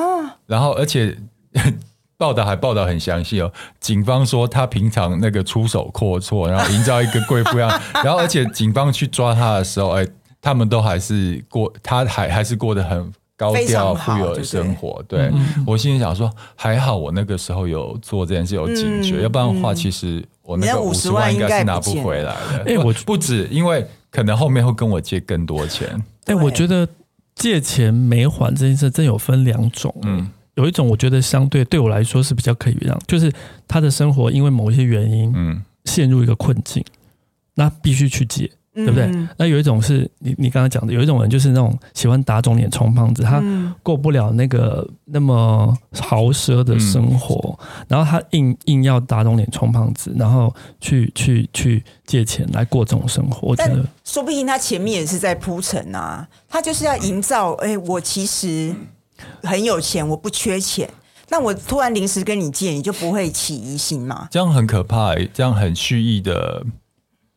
[0.46, 1.16] 然后，而且
[2.18, 3.50] 报道还报道很详细哦。
[3.80, 7.80] 警方说他平常那个出手阔绰，然后营造一个贵妇样。
[8.04, 10.06] 然后，而且警方去抓他的时候，哎，
[10.42, 15.02] 他们都还是过，他还还是过得很高调富有的生活。
[15.08, 15.30] 对，
[15.66, 22.64] 我心里想说，还好我那个时候有做这件事，有警觉，嗯、要不然的话，其实我那个五十万应该是拿不回来的。
[22.66, 23.86] 哎，我不止，因为。
[24.14, 25.88] 可能后面会跟我借更多钱。
[26.26, 26.88] 哎、欸，我觉得
[27.34, 29.92] 借钱没还这件事，真有分两种。
[30.04, 33.32] 嗯，有一种我觉得相对对我来说是比较可以原谅，就是
[33.66, 36.84] 他的生活因为某一些原因，嗯，陷入一个困境，
[37.54, 38.48] 那必须去借。
[38.74, 39.08] 对不对？
[39.38, 43.40] 那有一种是你你刚刚讲的，有一种人就是那种喜欢打肿脸充胖子，他
[43.84, 53.46] 过不了那个那么豪奢的生活，嗯、然后他硬硬要打肿脸充胖子，然后去去去借钱来过这种生活。
[53.48, 58.74] 我觉得说不定他前面也是在铺陈啊，他就是要营造，哎，我其实
[59.44, 60.90] 很有钱，我不缺钱，
[61.28, 64.26] 那我突然临时跟你借，你就不会起疑心嘛？
[64.32, 66.64] 这样很可怕，这样很蓄意的。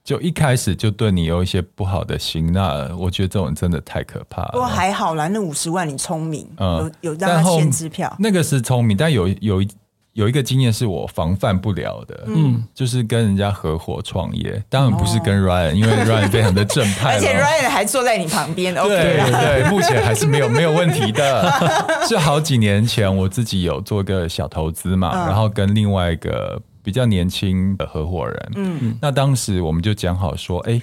[0.08, 4.52] 就一开始就对你有一些不好的心，那我觉得这种人真的太可怕了。
[4.54, 9.67] 不过还好啦，那五十万你聪明，嗯，有有让他签支票，那个是聪明，但有有一
[10.13, 21.52] 有一个经验是我防范不了的，嗯，就是跟人家合伙创业，当然不是跟 Ryan，、哦、因为 Ryan 非常的正派，而且 Ryan 还坐在你旁边，OK，对对，目前还是没有没有问题的。
[22.08, 26.62] 是好几年前我自己有做个小投资嘛，嗯、然后跟另外一个。
[26.88, 30.82] 比较年轻的合伙人，嗯，那当时我们就讲好说，哎，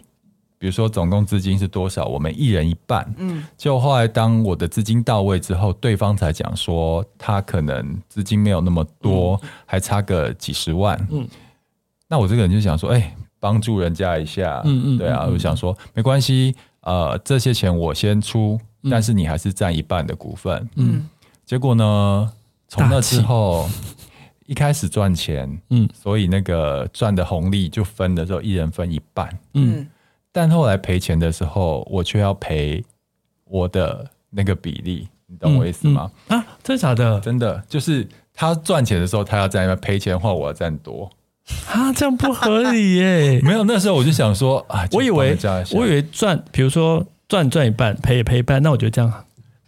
[0.58, 11.26] 比如说总共资金是多少，我们一人一半，嗯，就后来当我的资金到位之后，对方才讲说他可能资金没有那么多，嗯、还差个几十万，嗯，
[12.06, 21.08] 那我这个人就想说，哎，帮助人家一下，嗯嗯，对啊，我想说没关系，呃，这些钱我先出，但是你还是占一半的股份，嗯，
[21.46, 22.30] 结果呢，
[22.68, 23.66] 从那之后。
[24.46, 29.86] 一开始赚钱，嗯，所以那个赚的红利就分的时候，一人分一半，嗯，
[30.32, 32.84] 但后来赔钱的时候，我却要赔
[33.44, 36.10] 我的那个比例，你懂我意思吗？
[36.28, 37.20] 嗯嗯、啊，真的假的？
[37.20, 41.10] 真的，就是他赚钱的时候，他要在那边赔钱的话，我要占多。
[41.68, 43.40] 啊，这样不合理耶。
[43.44, 45.36] 没有，那时候我就想说，啊，我以为
[45.72, 49.12] 我以为赚，比如说赚赚一半，赔也赔一半，那我觉得这样。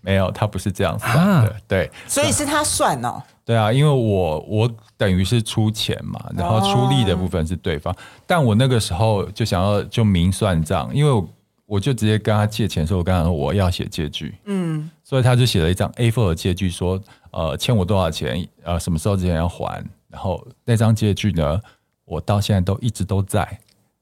[0.01, 3.23] 没有，他不是这样算的，啊、对，所以是他算哦。
[3.47, 7.95] 对啊，因为我我等于是出钱嘛，然后出力的部分是对方，
[8.27, 11.29] 但我那个时候就想要就明算账，因为我
[11.65, 21.61] 我就直接跟他借钱的时候，我跟他说我要写借据，嗯，所以他就写了一张 A4 的借据，说呃欠我多少钱，呃什么时候之前要还，然后那张借据呢，
[22.05, 23.61] 我到现在都一直都在，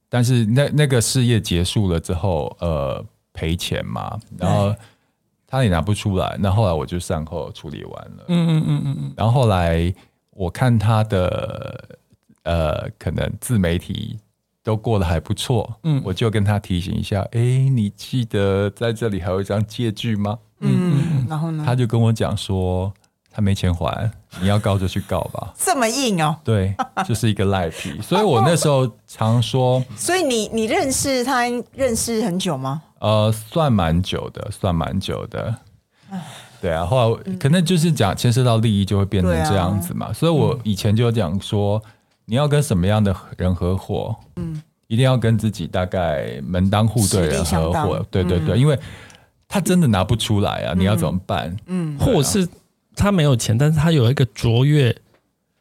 [0.08, 3.04] 但是那那个事业结束了之后，呃
[3.34, 4.74] 赔钱嘛，然后。
[5.54, 8.24] 他也拿不出来，那后来我就善后处理完了。
[8.28, 9.12] 嗯嗯嗯嗯嗯。
[9.16, 9.94] 然后后来
[10.30, 11.96] 我看他的
[12.42, 14.18] 呃，可能自媒体
[14.62, 15.72] 都过得还不错。
[15.84, 20.38] 嗯，我就跟他提醒一下，哎，你记得在这里还有一张借据吗？
[20.60, 21.26] 嗯嗯。
[21.28, 21.62] 然后呢？
[21.64, 22.92] 他就跟我讲说，
[23.30, 25.54] 他没钱还，你要告就去告吧。
[25.56, 26.36] 这么硬哦？
[26.42, 26.74] 对，
[27.06, 28.00] 就是一个赖皮。
[28.02, 29.82] 所以我那时候常说。
[29.96, 32.82] 所以你你认识他认识很久吗？
[33.04, 35.54] 呃，算蛮久的，算蛮久的。
[36.62, 40.10] 对啊，后来可能就是讲牵涉到利益，就会变成这样子嘛。
[40.10, 41.82] 所以我以前就讲说，
[42.24, 48.06] 你要跟什么样的人合伙，嗯，一定要跟自己大概门当户对的人合伙。
[48.10, 48.78] 对对对，因为
[49.46, 51.54] 他真的拿不出来啊，你要怎么办？
[51.66, 52.48] 嗯，或者是
[52.96, 54.96] 他没有钱，但是他有一个卓越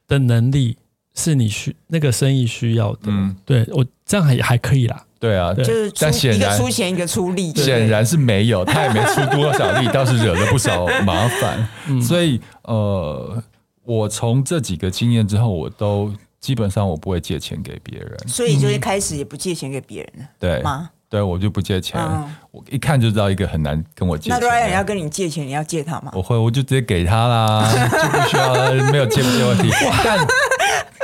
[0.08, 0.78] 的能力，
[1.14, 3.00] 是你需那个生意需要的。
[3.08, 5.04] 嗯，对我这样还还可以啦。
[5.24, 11.66] 对啊，就是但显然一个出钱一个出力，显然是没有，他也没出多少力， 倒是惹了不少麻烦。
[11.88, 13.42] 嗯、所以呃，
[13.86, 20.90] 我从这几个经验之后，我都基本上我不会借钱给别人，所以就一开始也不借钱给别人了，对吗？
[21.08, 24.38] 对，我就不借钱，嗯、我一看就知道一个很难跟我借钱。
[24.38, 26.12] 那当然要跟你借钱，你要借他吗？
[26.16, 29.70] 我会，我就直接给他啦， 就不需要没有借不借问题。
[30.04, 30.18] 但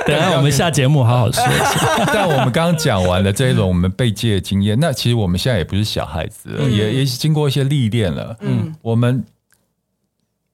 [0.10, 1.43] 等下我们下节目好好说。
[2.13, 8.36] 但我们刚刚讲完了这一轮我们被借的经验， 那其实我们现在也不是小孩子了，嗯、也也经过一些历练了。
[8.41, 9.24] 嗯，我们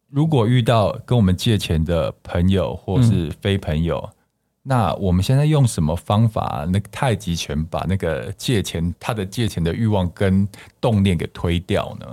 [0.09, 4.15] 如果遇到跟我们借钱的朋友或是非朋友，嗯、
[4.63, 6.65] 那我们现在用什么方法？
[6.69, 10.47] 那个太极拳把那个借钱他的借钱的欲望跟
[10.79, 12.05] 动念给推掉呢？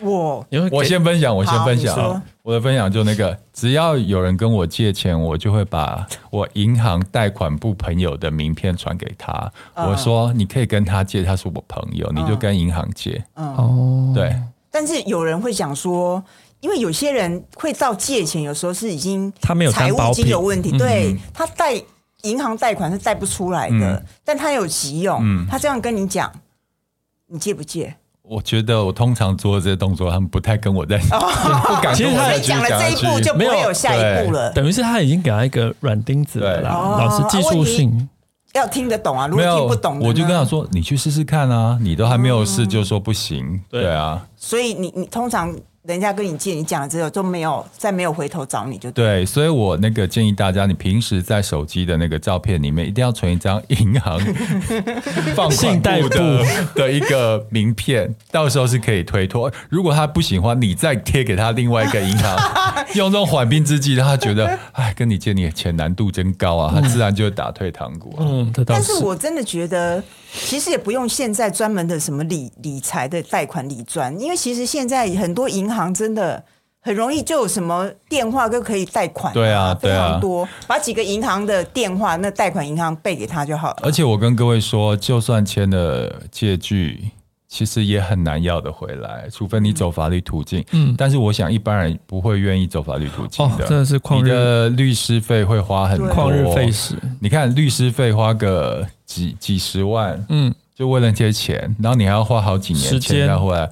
[0.00, 2.22] 我我先分享，我先分享。
[2.42, 9.52] 我的分享就那个，只要有人跟我借钱，我就会把我银行贷款部朋友的名片传给他。
[9.74, 13.24] 嗯、我说你可以跟他借，他是我朋友，嗯、你就跟银行借。
[13.34, 14.36] 哦、嗯，对。
[14.70, 16.22] 但是有人会讲说，
[16.60, 21.82] 因为有些人会到借钱，有时候是已经他没有财务金有问题，对、嗯、他贷
[22.22, 26.30] 银行贷款是贷不出来的，嗯、但他有急用，嗯、他这样跟你讲，
[27.26, 27.96] 你借不借？
[28.28, 31.94] 我觉得我通常做的这些动作，他们不太跟我在， 不敢。
[31.94, 34.50] 其实他讲了这一步，就没有下一步了。
[34.52, 36.70] 等于是他已经给他一个软钉子了啦。
[36.70, 38.08] 老师技术性
[38.54, 45.56] 要听得懂啊，如果听不懂，我就跟他说：“你去试试看啊，你都还没有试就说不行。”对啊，所以你你通常。
[45.86, 54.18] 人家跟你借，你讲了之后就没有再没有回头找你就对，对，所以我那个建议大家，你平时在手机的那个照片里面一定要存一张银行
[55.34, 56.44] 放款部的
[56.74, 59.52] 的一个名片，到时候是可以推脱。
[59.68, 62.36] 如果他不喜欢，你再贴给他另外一个银行，
[62.94, 68.14] 用这种缓兵之计，让他觉得哎，跟你借你的钱难度真高啊，他自然就会打退堂鼓。
[68.18, 70.02] 嗯，但是我真的觉得。
[70.38, 76.42] 其实也不用现在专门的什么理理财的贷款理专，因为其实现在很多银行真的
[76.80, 83.76] 很容易就有什么电话都可以贷款，对啊，非常多，把几个银行的电话那贷款银行背给他就好了。
[83.82, 87.10] 而且我跟各位说，就算签了借据，
[87.48, 90.64] 其实也很难要得回来，除非你走法律途径。
[90.72, 93.64] 嗯，但是我想一般人不会愿意走法律途径的。
[93.64, 96.94] 哦，真的是旷日，你的律师费会花很多，旷日费时。
[97.20, 98.86] 你看律师费花个。
[99.06, 103.70] 几几十万，嗯，就为了这些钱，然后你还要花好几年钱才回来。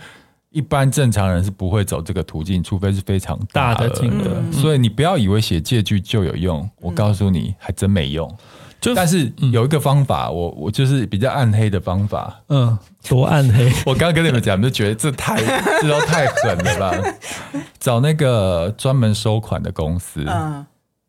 [0.55, 4.29] 一般正常人是不会走这个途径，除非是非常大的金额。
[4.37, 8.33] 嗯、所以你不要以为写借据就有用，嗯、我告诉你，还真没用。
[8.81, 12.41] 就但是有一个方法，我我就是比较暗黑的方法。
[12.51, 13.73] 嗯，多暗黑！
[13.85, 15.43] 我刚刚跟你们讲，就觉得这太
[15.83, 16.93] 这都太狠了吧？
[17.81, 20.65] 找那个专门收款的公司，嗯，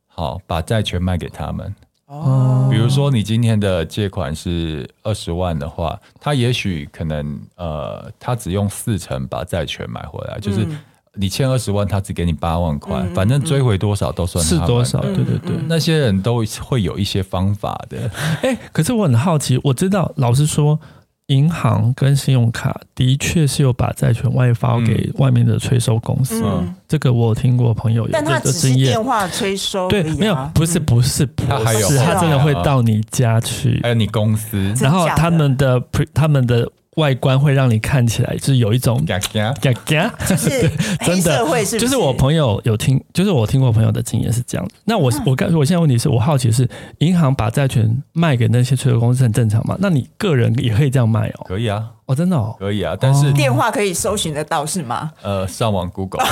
[0.07, 1.75] 好，把债权卖给他们。
[2.07, 10.67] 哦，比如说你今天的借款是二十万的话，他也许可能呃，他只用四成把债权买回来，就是
[11.13, 14.99] 你欠二十万，他只给你八万块，反正追回多少都算是多少。
[15.01, 18.09] 对对对，那些人都会有一些方法的。
[18.43, 20.79] 哎，可是我很好奇，我知道老实说。
[21.27, 28.31] 银行跟信用卡的确是有把债权外发给外面的催收公司，嗯、这个我听过朋友有这个经验。
[28.31, 35.81] 但他只是电话催收，对，没有，不是，不是，不是，他还有，他真的会到你家去，还有你公司，然后他们的
[36.13, 36.71] 他们的。
[36.95, 40.69] 外观会让你看起来就是有一种嘎嘎嘎嘎，就是
[41.77, 44.73] 就是我朋友有听，就是我听过朋友的经验是这样的。
[44.85, 46.67] 那我我刚我现在问题是我好奇是，
[46.99, 49.75] 银行把债权卖给那些催收公司很正常吗？
[49.79, 51.45] 那你个人也可以这样卖哦？
[51.45, 55.11] 可以啊，哦真的哦，可以啊，但是电话可以搜寻得到是吗？
[55.21, 56.25] 呃，上网 Google，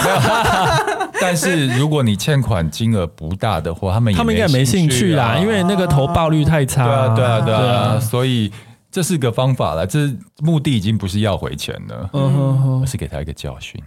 [1.19, 6.85] 但是如果你欠款金额不大的话，他们他们应该没兴趣啦，因为那个投报率太差。
[6.85, 8.49] 对啊对啊对啊，所以。
[8.93, 13.83] 这是个方法了，这目的已经不是要回钱了，嗯，而是给他一个教训。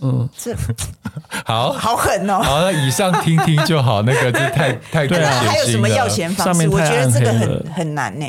[0.00, 0.52] 嗯，这
[1.46, 2.40] 好好狠哦。
[2.42, 4.02] 好，那以上听听就好。
[4.02, 6.68] 那个这太太对了，还有什么要钱方式？
[6.68, 8.26] 我觉得这个很很难呢。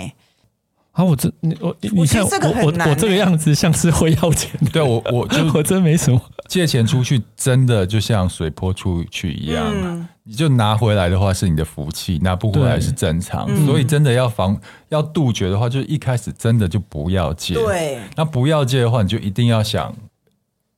[0.99, 2.29] 好，我这你我你看我
[2.65, 4.69] 我我这个样子像是会要钱的。
[4.69, 6.21] 对我我就 我真没什么。
[6.49, 13.47] 借钱出去真的就像水泼出去一样，你就拿回来的话是你的福气，拿不回来是正常。
[13.65, 14.59] 所以真的要防
[14.89, 17.53] 要杜绝的话，就一开始真的就不要借。
[17.53, 19.95] 对，那不要借的话，你就一定要想，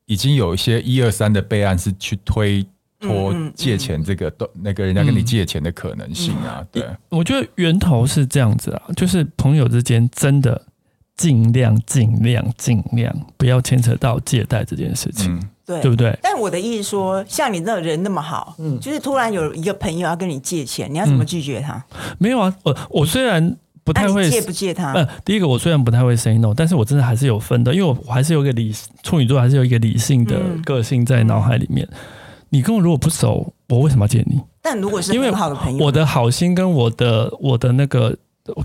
[0.06, 2.64] 已经有一些一二三的备案是去推
[3.02, 6.64] 脱借钱这个都那个人家跟你借钱的可能性啊。
[6.72, 10.62] 对，我觉得源头是这样子啊，就是朋友之间真的
[11.18, 15.38] 尽量尽量尽量不要牵扯到借贷这件事情。
[15.66, 16.18] 对，对不对？
[16.22, 21.74] 但我的意思说，像你那个人那么好，嗯，就是突然有一个朋友要跟你借钱，你要怎么拒绝他？
[21.94, 24.92] 嗯、没有啊，我我虽然不太会借不借他。
[24.94, 31.88] 嗯，第一个我虽然不太会 say no，但是我真的还是有分的，因为我我还是有一个理处女座，还是有一个理性的个性在脑海里面。
[31.92, 31.98] 嗯、
[32.52, 34.40] 你跟我如果不熟，我为什么要见你？
[34.62, 38.18] 但如果是很好的朋友，我的好心跟我的我的那个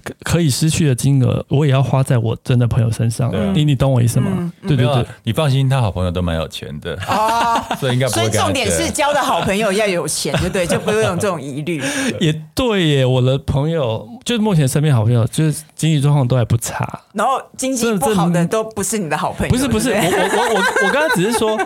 [0.03, 3.31] 可可以失去的金额，我也要花在我真的朋友身上。
[3.31, 4.53] 啊、你你懂我意思吗？
[4.67, 8.23] 对对对，你放心，他好朋友都蛮有钱的啊， 所以应该不会。
[8.23, 11.83] 所以重点是交的好朋友要有钱，对不对，就 不用有这种疑虑。
[12.21, 17.01] 也对耶，我的朋友就是目前身边好朋友，就是经济状况都还不差。
[17.13, 19.53] 然后经济不好的都不是你的好朋友。
[19.53, 21.57] 不是不是，我我我我刚刚只是说，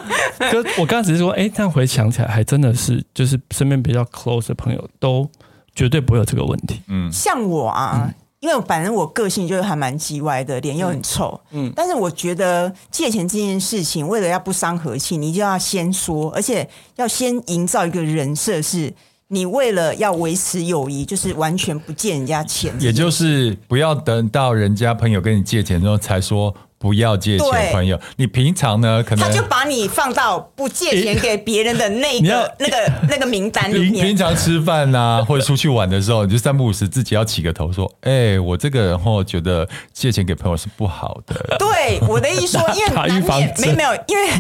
[0.51, 5.29] 哥，我刚刚只是说，哎，这样回想起来，还真的是，就是身边比较 close 的朋友都。
[5.81, 6.83] 绝对不会有这个问题。
[6.89, 11.41] 嗯，像我啊，嗯、因为反正我个性就是还蛮叽歪的，脸又很臭。
[11.53, 18.93] 嗯，但是我觉得借钱这件事情，为了要不伤和气，你就要先说，而且要先营造一个人设，是
[19.29, 26.55] 你为了要维持友谊，就是完全不借人家钱，也就是不要等到人家朋友跟你借钱之后才说。
[26.81, 28.01] 不要借钱，朋友。
[28.17, 29.03] 你平常呢？
[29.07, 34.07] 可能他就把你放到不借钱给别人的那个、 那个、那个名单里面。
[34.07, 44.31] 平常吃饭啊， 或者出去玩的时候，你就三不五时自己要起个头，说：“哎、欸，我这个人后觉得借钱给朋友是不好的。”对，我的意思说，因为难免 没没有，因为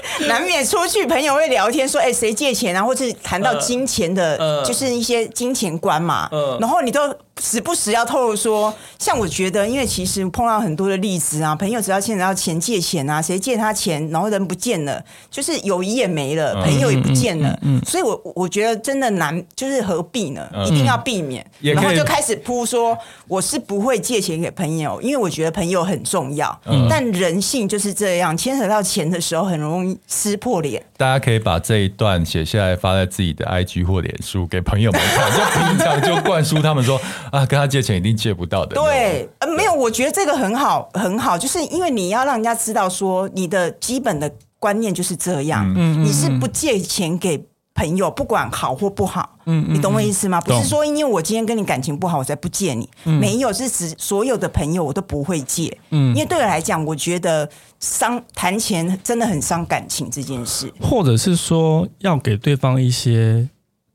[0.28, 6.28] 难免出去朋友会聊天说：“哎、欸，谁借钱啊？”或是谈到金钱的，呃、就是一些金钱观嘛。
[6.32, 7.14] 呃、然后你都。
[7.38, 20.48] 时不时要透露说，像我觉得，因为其实碰到很多的例子啊，朋友只要欠着钱借钱啊，谁借他钱，然后人不见了，就是友谊也没了，朋友也不见了，嗯嗯嗯嗯、所以我我觉得真的难，就是何必呢？
[20.54, 22.96] 嗯、一定要避免，嗯、然后就开始铺说，
[23.28, 30.82] 我是不会借钱给朋友，因为我觉得朋友很重要，嗯、但人性就是这样，牵扯到钱的时候，很容易撕破脸。
[30.96, 37.00] 大家可以把这一段写下来，发在自己的 IG 或脸书给朋友们看，就平常就灌输他们说。
[37.30, 38.76] 啊，跟他借钱一定借不到的。
[38.76, 47.44] 对，呃，没有，我觉得这个很好，很好，就是因为你要让人家知道说你的基本的观念就是这样，嗯，你是不借钱给
[47.76, 50.40] 朋友，不管好或不好，嗯，你懂我意思吗？
[50.40, 57.48] 不是说因为我今天跟你感情不好，我才不借你，没有，是指所有的朋友我都不会借，嗯，因为对我来讲，我觉得
[57.78, 63.46] 伤谈钱真的很伤感情这件事，或者是说要给对方一些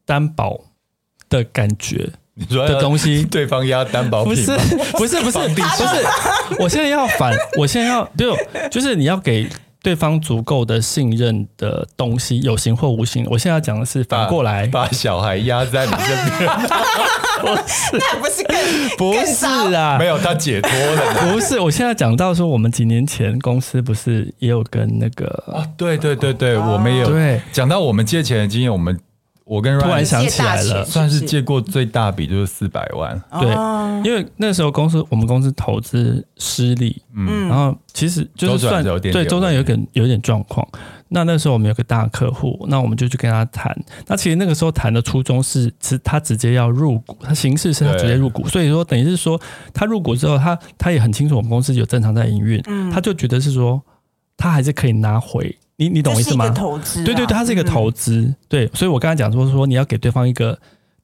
[0.05, 0.59] 担保
[1.27, 2.11] 的感觉。
[2.33, 4.57] 你说的东西，对方押担保品，不是
[4.93, 5.83] 不是不是不是，
[6.63, 8.33] 我现在要反，我现在要对，
[8.69, 9.49] 就是你要给
[9.83, 13.25] 对方足够的信任的东西，有形或无形。
[13.29, 16.49] 我现在要讲的是反过来，把小孩压在你这边，
[17.93, 18.57] 那不是更
[18.97, 19.97] 不是啊？
[19.97, 21.59] 没有他解脱了，不是。
[21.59, 25.65] 我现在讲到说，我们几年前公司不是也有跟那个啊？
[25.75, 28.99] 对对对对，我们也有对讲到我们借钱的经验，我们。
[29.51, 33.21] 我跟 Ryan 突然想起来了，算是借过最大笔就是四百万。
[33.37, 33.49] 对，
[34.09, 40.65] 因为那时候公司我们公司投资失利，嗯，然后其实就是算对周转有点有点状况。
[41.09, 43.77] 那那时候我们有个大客户，那我们就去跟他谈。
[44.07, 49.37] 那其实那个时候谈的初衷是，是他直接要入股，他形式是他直接入股，所以说等于是说
[49.73, 53.81] 他入股之后，他他也很清楚我们公司有正常在营运，嗯，他就觉得是说
[54.37, 55.57] 他还是可以拿回。
[55.81, 56.47] 你你懂我意思吗？
[56.49, 58.21] 投资啊、对对对，它是一个投资。
[58.21, 60.55] 嗯、对，所以我刚才讲说说你要给对方一个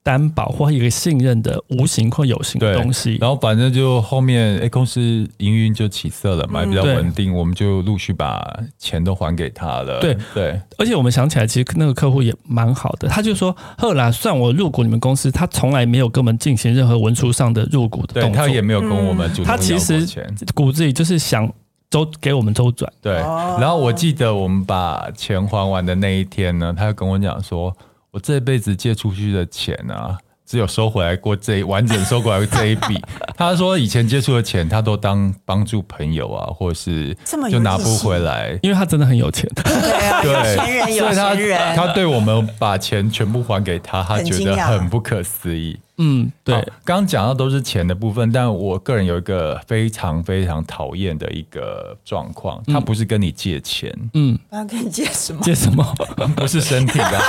[0.03, 3.17] 担保或一个信任的无形或有形的东西。
[3.19, 5.01] 然后反正就后面哎，公司
[5.37, 8.39] 营运就起色了嘛，嗯、比较稳定，我们就陆续把
[8.77, 9.99] 钱都还给他了。
[9.99, 20.05] 对对，对而且我们想起来，其实那个客户也蛮好的，他就说后来算我入股你们公司，他从来没有跟我们进行任何文书上的入股的动作，他也没有跟我们他其实
[20.53, 21.51] 骨子里就是想。
[21.89, 23.13] 周给我们周转，对。
[23.13, 27.75] 然后我记得我们把钱还完的那一天呢，他就跟我讲说，
[28.11, 33.01] 我这辈子借出去的钱啊，只有收回来过这一完整收回来这一笔。
[33.37, 37.15] 他说以前借出的钱，他都当帮助朋友啊，或者是
[37.49, 39.49] 就拿不回来，因为他真的很有钱。
[39.55, 41.75] 对啊，有钱人，有钱人。
[41.75, 45.79] 他对我们把钱全部还给他，他觉得很不可思议。
[45.97, 55.41] 嗯，对，刚刚讲到都是钱的部分，但我个人有一个非常非常讨厌的一个状况，他不是跟你借钱，嗯，他跟你借什么？
[55.41, 55.83] 借什么？
[56.35, 57.21] 不是身体的，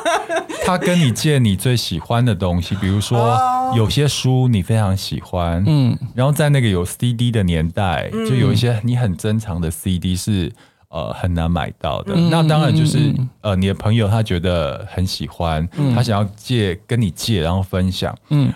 [0.64, 3.38] 他跟你借你最喜欢的东西，比如说
[3.74, 10.52] 有些书你非常喜欢，嗯，然后在那个有 CD 的年代，就有一些你很珍藏的 CD 是。
[10.90, 12.12] 呃，很难买到的。
[12.16, 18.12] 嗯、那当然就是，嗯、呃，你的朋友他觉得很喜欢，嗯、他想要借跟你借，然后分享。
[18.30, 18.52] 嗯，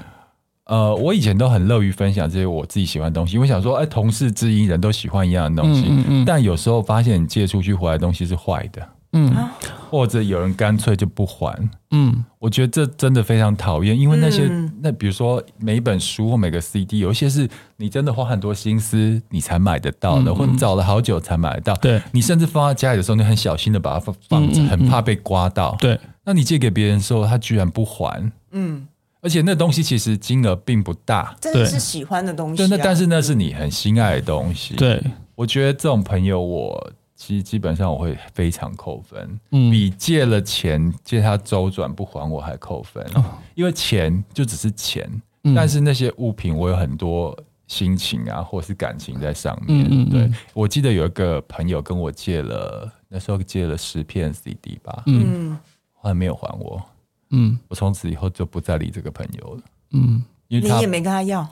[0.67, 5.85] 呃，我以前都很乐于分享这些我自己喜欢的东西，我想说，哎、欸，同事之一人都喜欢一样的东西。
[5.89, 8.87] 嗯嗯嗯、但有时候发现你借出去回来的东西是坏的。
[9.15, 9.33] 嗯，
[9.91, 11.57] 或者有人干脆就不还。
[11.93, 21.75] 嗯，我觉得这真的非常讨厌，因为那些、嗯、那比如说每一本书或每个 CD，有一些是你真的花很多心思你才买得到的，嗯、或者你找了好久才买得到。
[21.77, 25.77] 对，你甚至放在家里的时候，你很小心的把它放放着，很怕被刮到。
[25.81, 28.31] 对，那你借给别人的时候，他居然不还。
[28.53, 28.87] 嗯。
[29.21, 32.67] 而且那东西其实金额并不大，真的是喜欢的东西、啊。
[32.67, 34.75] 对，那但是那是你很心爱的东西。
[34.75, 35.03] 对，
[35.35, 36.93] 我觉得这种朋友，我
[37.27, 45.11] 其实基本上我会非常扣分，嗯，比借了钱借他周转不还我还扣分，哦、因为钱就只是钱，
[45.45, 47.35] 嗯、但是那些物品我有很多
[47.67, 49.87] 心情啊，或是感情在上面。
[49.89, 55.59] 嗯嗯，对，我记得有一个朋友跟我借了，那时候借了十片 CD 吧，嗯，
[55.95, 56.83] 后来没有还我。
[57.31, 59.63] 嗯，我从此以后就不再理这个朋友了。
[59.93, 61.49] 嗯，因为他你也没跟他要，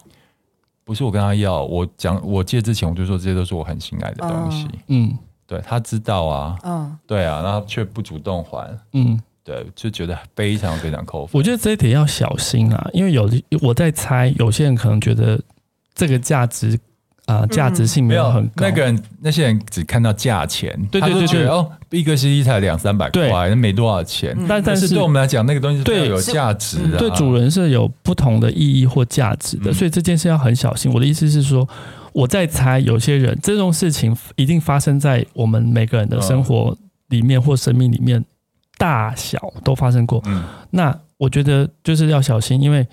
[0.85, 4.69] 不是我跟他要，我讲我借之前我就说这些都是我很心爱的东西。
[4.89, 5.17] 嗯，
[5.47, 8.69] 对，他知道啊，嗯，对啊，然后却不主动还。
[8.93, 11.39] 嗯，对，就觉得非常非常扣分。
[11.39, 13.31] 我觉得这一点要小心啊，因为有
[13.61, 15.41] 我在猜，有些人可能觉得
[15.95, 16.79] 这个价值。
[17.27, 18.67] 啊，价值性没有很高。
[18.67, 24.37] 那个人，那些人只看到价钱，对对对对，哦，一个 CD 才两三百块，那没多少钱。
[24.49, 30.93] 但但是对我们来讲，那个东西对有价值的，对主人是有不同的意义或价值的，所以这件事要很小心。
[30.93, 31.67] 我的意思是说，
[32.13, 36.77] 我在猜，有些人这种事情一定发生在我们每个人的生活
[37.09, 38.25] 里面或生命里面，
[38.79, 40.23] 大小都发生过。
[40.71, 42.87] 那我觉得就是要小心，因为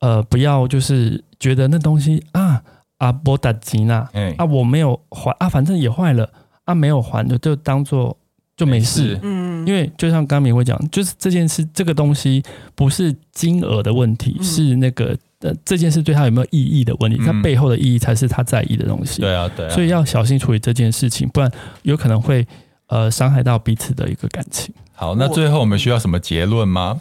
[0.00, 2.62] 呃，不要就是觉得那东西啊。
[2.98, 4.08] 啊，波达吉娜，
[4.38, 6.26] 啊，我没有还啊，反正也坏了
[6.64, 8.16] 啊，没有还的就当做
[8.56, 12.42] 就没事，嗯，因为就像刚明会讲，就是这件事这个东西
[12.74, 15.14] 不是金额的问题，是那个
[15.46, 21.50] 呃这件事对他有没有意义的问题，他背后的意义才是他在意的东西，对啊，对，所以要小心处理这件事情，不然
[21.82, 22.46] 有可能会
[22.88, 24.74] 呃伤害到彼此的一个感情。
[24.92, 27.00] 好，那最后我们需要什么结论吗？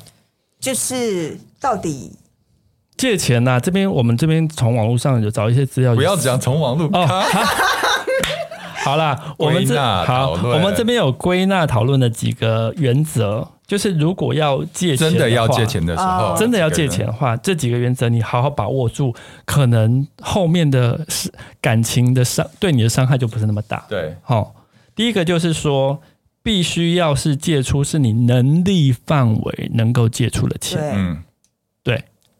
[0.59, 2.11] 就是到底。
[2.97, 5.93] 借钱呐、啊，这边我们这边从网络上有找一些资料。
[5.93, 7.05] 不要讲从网络哦。
[8.85, 9.75] 好啦，我们这
[10.05, 19.11] 好，我们这边有归纳讨论的几个原则，就是如果要借钱，真的要借钱的时候，真的要借钱的话，这几个原则你好好把握住，
[19.43, 21.03] 可能后面的
[21.59, 23.83] 感情的伤对你的伤害就不是那么大。
[23.89, 24.53] 对，好，
[24.95, 25.99] 第一个就是说，
[26.43, 30.79] 必须要是借出是你能力范围能够借出的钱。
[30.93, 31.25] 嗯，对。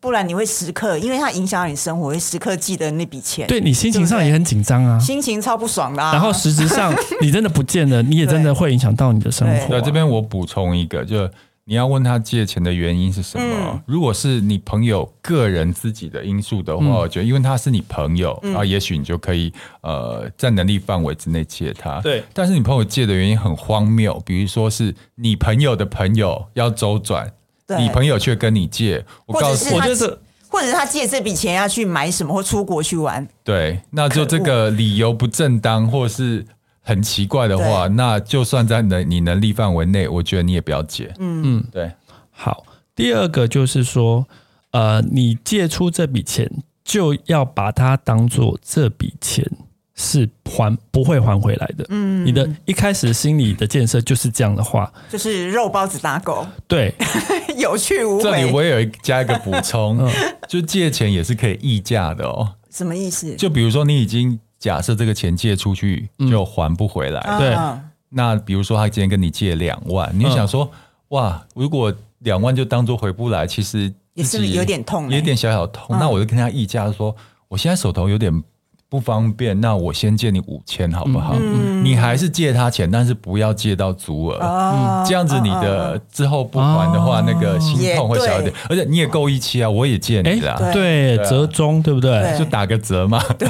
[0.06, 3.48] 不然你会时刻，因为它影响你生活，会时刻记得那笔钱。
[3.48, 6.04] 对，你心情上也很紧张啊，心情超不爽的。
[6.04, 9.68] 然后实质上你真的不见了， 你也真的会影响到你的生活。
[9.68, 11.28] 那，这边我补充一个，就
[11.64, 13.82] 你要问他借钱的原因是什么？
[13.88, 19.52] 如果是你朋友个人自己的因素的话，我觉得因为他是你朋友，然后也许你就可以
[19.82, 22.00] 呃在能力范围之内借他。
[22.02, 27.34] 对，但是你朋友借的原因很荒谬，比如说是你朋友的朋友要周转。
[27.68, 36.46] 对你朋友却跟你借，我告诉你，我就是，或者是他借这笔钱要去买什么或出国去玩，对，那就这个理由不正当或是
[36.82, 41.12] 很奇怪的话，那就算在能你能力范围内，我觉得你也不要借。
[41.18, 41.92] 嗯嗯，对。
[42.30, 42.64] 好，
[42.96, 44.28] 第二个就是说，
[44.72, 46.52] 呃，你借出这笔钱，
[46.84, 49.50] 就要把它当做这笔钱。
[49.96, 51.86] 是还不会还回来的。
[51.90, 56.46] 嗯，你的一开始心理的建设就是这样的话，就是肉包子打狗。
[56.68, 56.94] 对，
[57.58, 58.24] 有去无回。
[58.24, 60.12] 这里我也有加一个补充，嗯、
[60.50, 62.56] 就借钱也是可以议价的哦。
[62.70, 63.34] 什么意思？
[63.36, 67.82] 就比如说你已经假设这个钱借出去就还不回来，嗯、对。
[68.10, 70.78] 那比如说他今天跟你借两万，你就想说，嗯、
[71.10, 75.96] 哇，如果两万就当做回不来，其实也是有点痛，有点小小痛。
[75.96, 77.16] 嗯、那我就跟他议价说，
[77.48, 78.44] 我现在手头有点。
[78.88, 81.36] 不方便，那我先借你五千，好不好？
[81.40, 88.54] 嗯、你还是借他钱，但是不要借到足额，嗯、这样子你的之后不还的话，哦、那个心痛会小一点。
[88.70, 92.22] 而且你也够义气啊，我也借你啦，欸、对，折中，对不对？
[92.22, 93.22] 对就打个折嘛。
[93.38, 93.48] 对，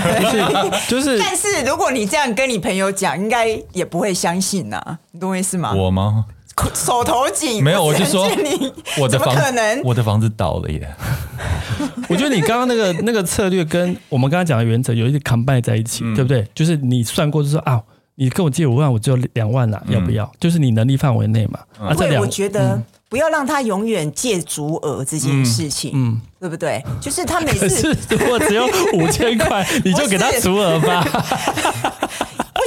[0.88, 1.20] 就是。
[1.22, 5.74] 但是如果你这样跟你朋友讲，应该也不会相信呐，你懂我意思吗？
[5.74, 6.26] 我吗？
[6.74, 8.30] 手头紧，没有，我就说
[9.00, 9.42] 我的房子，
[9.84, 10.96] 我的房子倒了耶。
[12.08, 16.48] 我觉得你刚刚那个那个策略跟我们刚刚讲的原则有一点 combine 在一起，对不对？
[16.54, 17.82] 就是你算过，就说啊，
[18.16, 20.32] 你跟我借五万，我只有两万了，要不要？
[20.40, 21.60] 就是你能力范围内嘛。
[21.80, 26.82] 啊，这两，我觉得不要让他永远借足额这件事情，嗯，对不对？
[27.02, 31.06] 就是他每次如果只有五千块， 你就给他足额吧。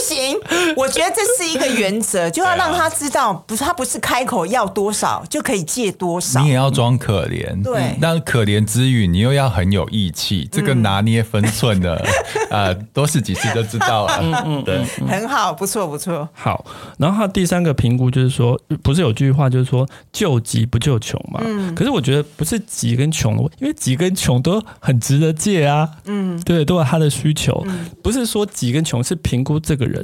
[0.08, 12.02] 不行，我觉得这是一个原则， 就要让他知道，不是他不是开口要多少就可以借多少，你也要装可怜，对，但可怜之余，你又要很有义气，这个拿捏分寸的，
[12.50, 14.18] 呃，多试几次就知道了。
[14.22, 16.26] 嗯 嗯，对，很好，不错不错。
[16.32, 16.64] 好，
[16.98, 21.40] 然后他第三个评估就是说，不是有句话就是说救急不救穷嘛？
[21.44, 25.88] 嗯，可是我觉得不是急跟穷因为急跟穷都很值得借啊。
[26.04, 27.64] 嗯，对，都有他的需求，
[28.02, 29.88] 不是说急跟穷，是评估这个。
[29.88, 29.97] 人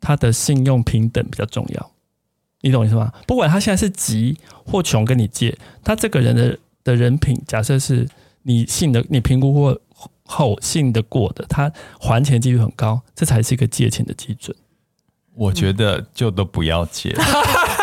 [0.00, 1.90] 他的信用平等比较重要，
[2.60, 3.10] 你懂我意思吗？
[3.26, 8.06] 不管他现在是急或穷跟你借，他这个人的的人品，假设是
[8.42, 9.80] 你信的，你评估过
[10.26, 14.54] 后信得过的，他还钱几率很高，这才是一个借钱的基准。
[15.34, 17.16] 我觉得就都不要借，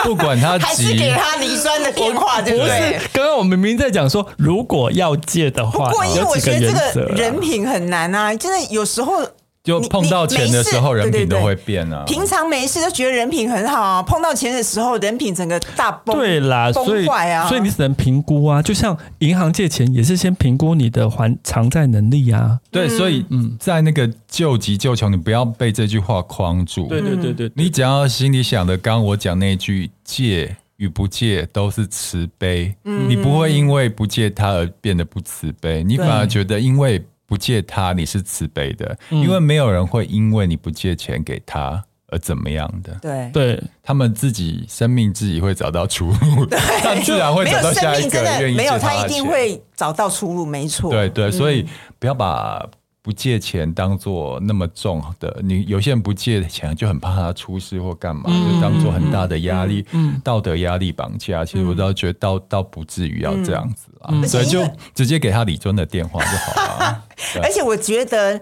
[0.04, 3.00] 不管他急， 还是给他离酸的电话，对不对？
[3.12, 6.60] 刚刚我明明在讲说，如果要借的话，不过因为我觉得
[6.94, 9.28] 这个人品很难啊，真的有时候。
[9.64, 12.04] 就碰到钱的时候，人品都会变啊。
[12.08, 16.18] 平常没事都觉得人品很好啊，碰到钱的时候，人品整个大崩。
[16.18, 18.60] 对啦，崩坏啊，所以你只能评估啊。
[18.60, 22.60] 就像银行借钱，也是先评估你的还偿债能力啊。
[22.72, 26.88] 对，所以嗯，在那个救急救穷，你不要被这句话框住。
[26.88, 37.00] 对对对对，你只要心里想的，刚刚我讲那句借与不借都是慈悲，你不会因为不借他而变得不慈悲，你反而觉得因为。
[37.32, 42.94] 不借他，你是慈悲的，因为没有人会因为你不借钱给他而怎么样的。
[43.02, 46.46] 对，对他们自己生命自己会找到出路，
[46.84, 48.58] 他自然会找到下一个愿意借他的钱。
[48.58, 50.92] 没有，他一定会找到出路，没错。
[50.92, 51.66] 对对，所以
[52.00, 52.68] 不要把。
[53.04, 61.44] 不借钱当做那么重的，你有些人不借钱就很怕他出事或干嘛，嗯、就当做很大的压力，嗯嗯、道德压力绑架。
[61.44, 64.64] 其实我倒觉得倒倒不至于要这样子啊，嗯、所以就
[64.94, 67.04] 直接给他李尊的电话就好了。
[67.42, 68.40] 而且我觉得，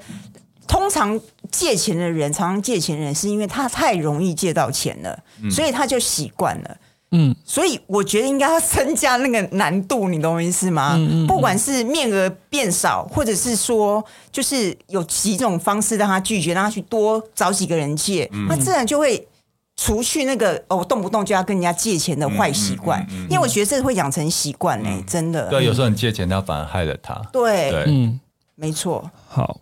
[0.68, 1.20] 通常
[1.52, 6.78] 借钱的人，常常借钱的人是因为他太容易借到钱了，嗯、所以他就习惯了。
[7.12, 10.94] 嗯，所以我觉得应该要增加那个难度，你懂我意思吗？
[10.96, 19.28] 嗯嗯嗯、不管是面额变少，或者是说，就是有几种方式让他拒绝，让他去多找几个人借，那、嗯、自然就会
[19.76, 23.02] 除去那个哦，动不动就要跟人家借钱的坏习惯。
[23.10, 25.48] 嗯嗯嗯嗯、因为我觉得这会养成习惯嘞，真的。
[25.50, 27.16] 对，有时候你借钱，他反而害了他。
[27.34, 28.20] 对，对嗯，
[28.60, 29.10] 没错。
[29.30, 29.62] 好，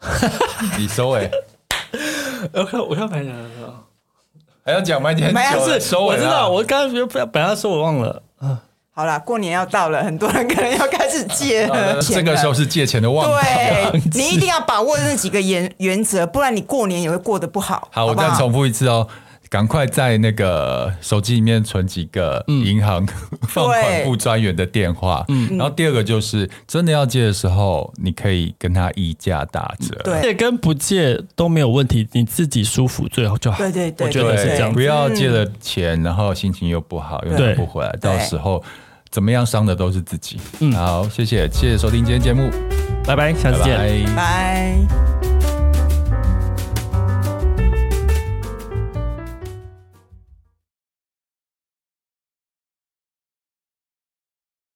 [0.78, 1.28] 你收尾。
[2.52, 3.74] OK，， 我看排长的时候。
[4.64, 5.12] 还要讲吗？
[5.12, 6.22] 今天是收尾了。
[6.22, 8.22] 我知道，我刚刚本本来说我忘了。
[8.92, 12.00] 好啦，过年要到了，很多人可能要开始借 了。
[12.00, 13.32] 这个时候是借钱的旺季。
[13.50, 17.88] 对，你一定要把握那几个原原则，不然你过年也会过得不好。
[17.92, 19.08] 好，我再重复一次哦。
[19.54, 23.06] 赶快在那个手机里面存几个银行
[23.46, 25.24] 放款部专员的电话。
[25.28, 29.94] 嗯，然后第二个就是真的要借的时候，你可以跟他议价打折。
[30.02, 33.58] 对，借跟不借都没有问题，你自己舒服最好就好。
[33.58, 34.72] 对对对，我觉得是这样。
[34.72, 38.60] 不要借了钱，然后心情又不好，又拿不回来，到时候
[39.12, 40.36] 怎么样伤的都是自己。
[40.58, 42.50] 嗯，好，谢谢，谢谢收听今天节目，
[43.06, 45.33] 拜拜，下次见，拜。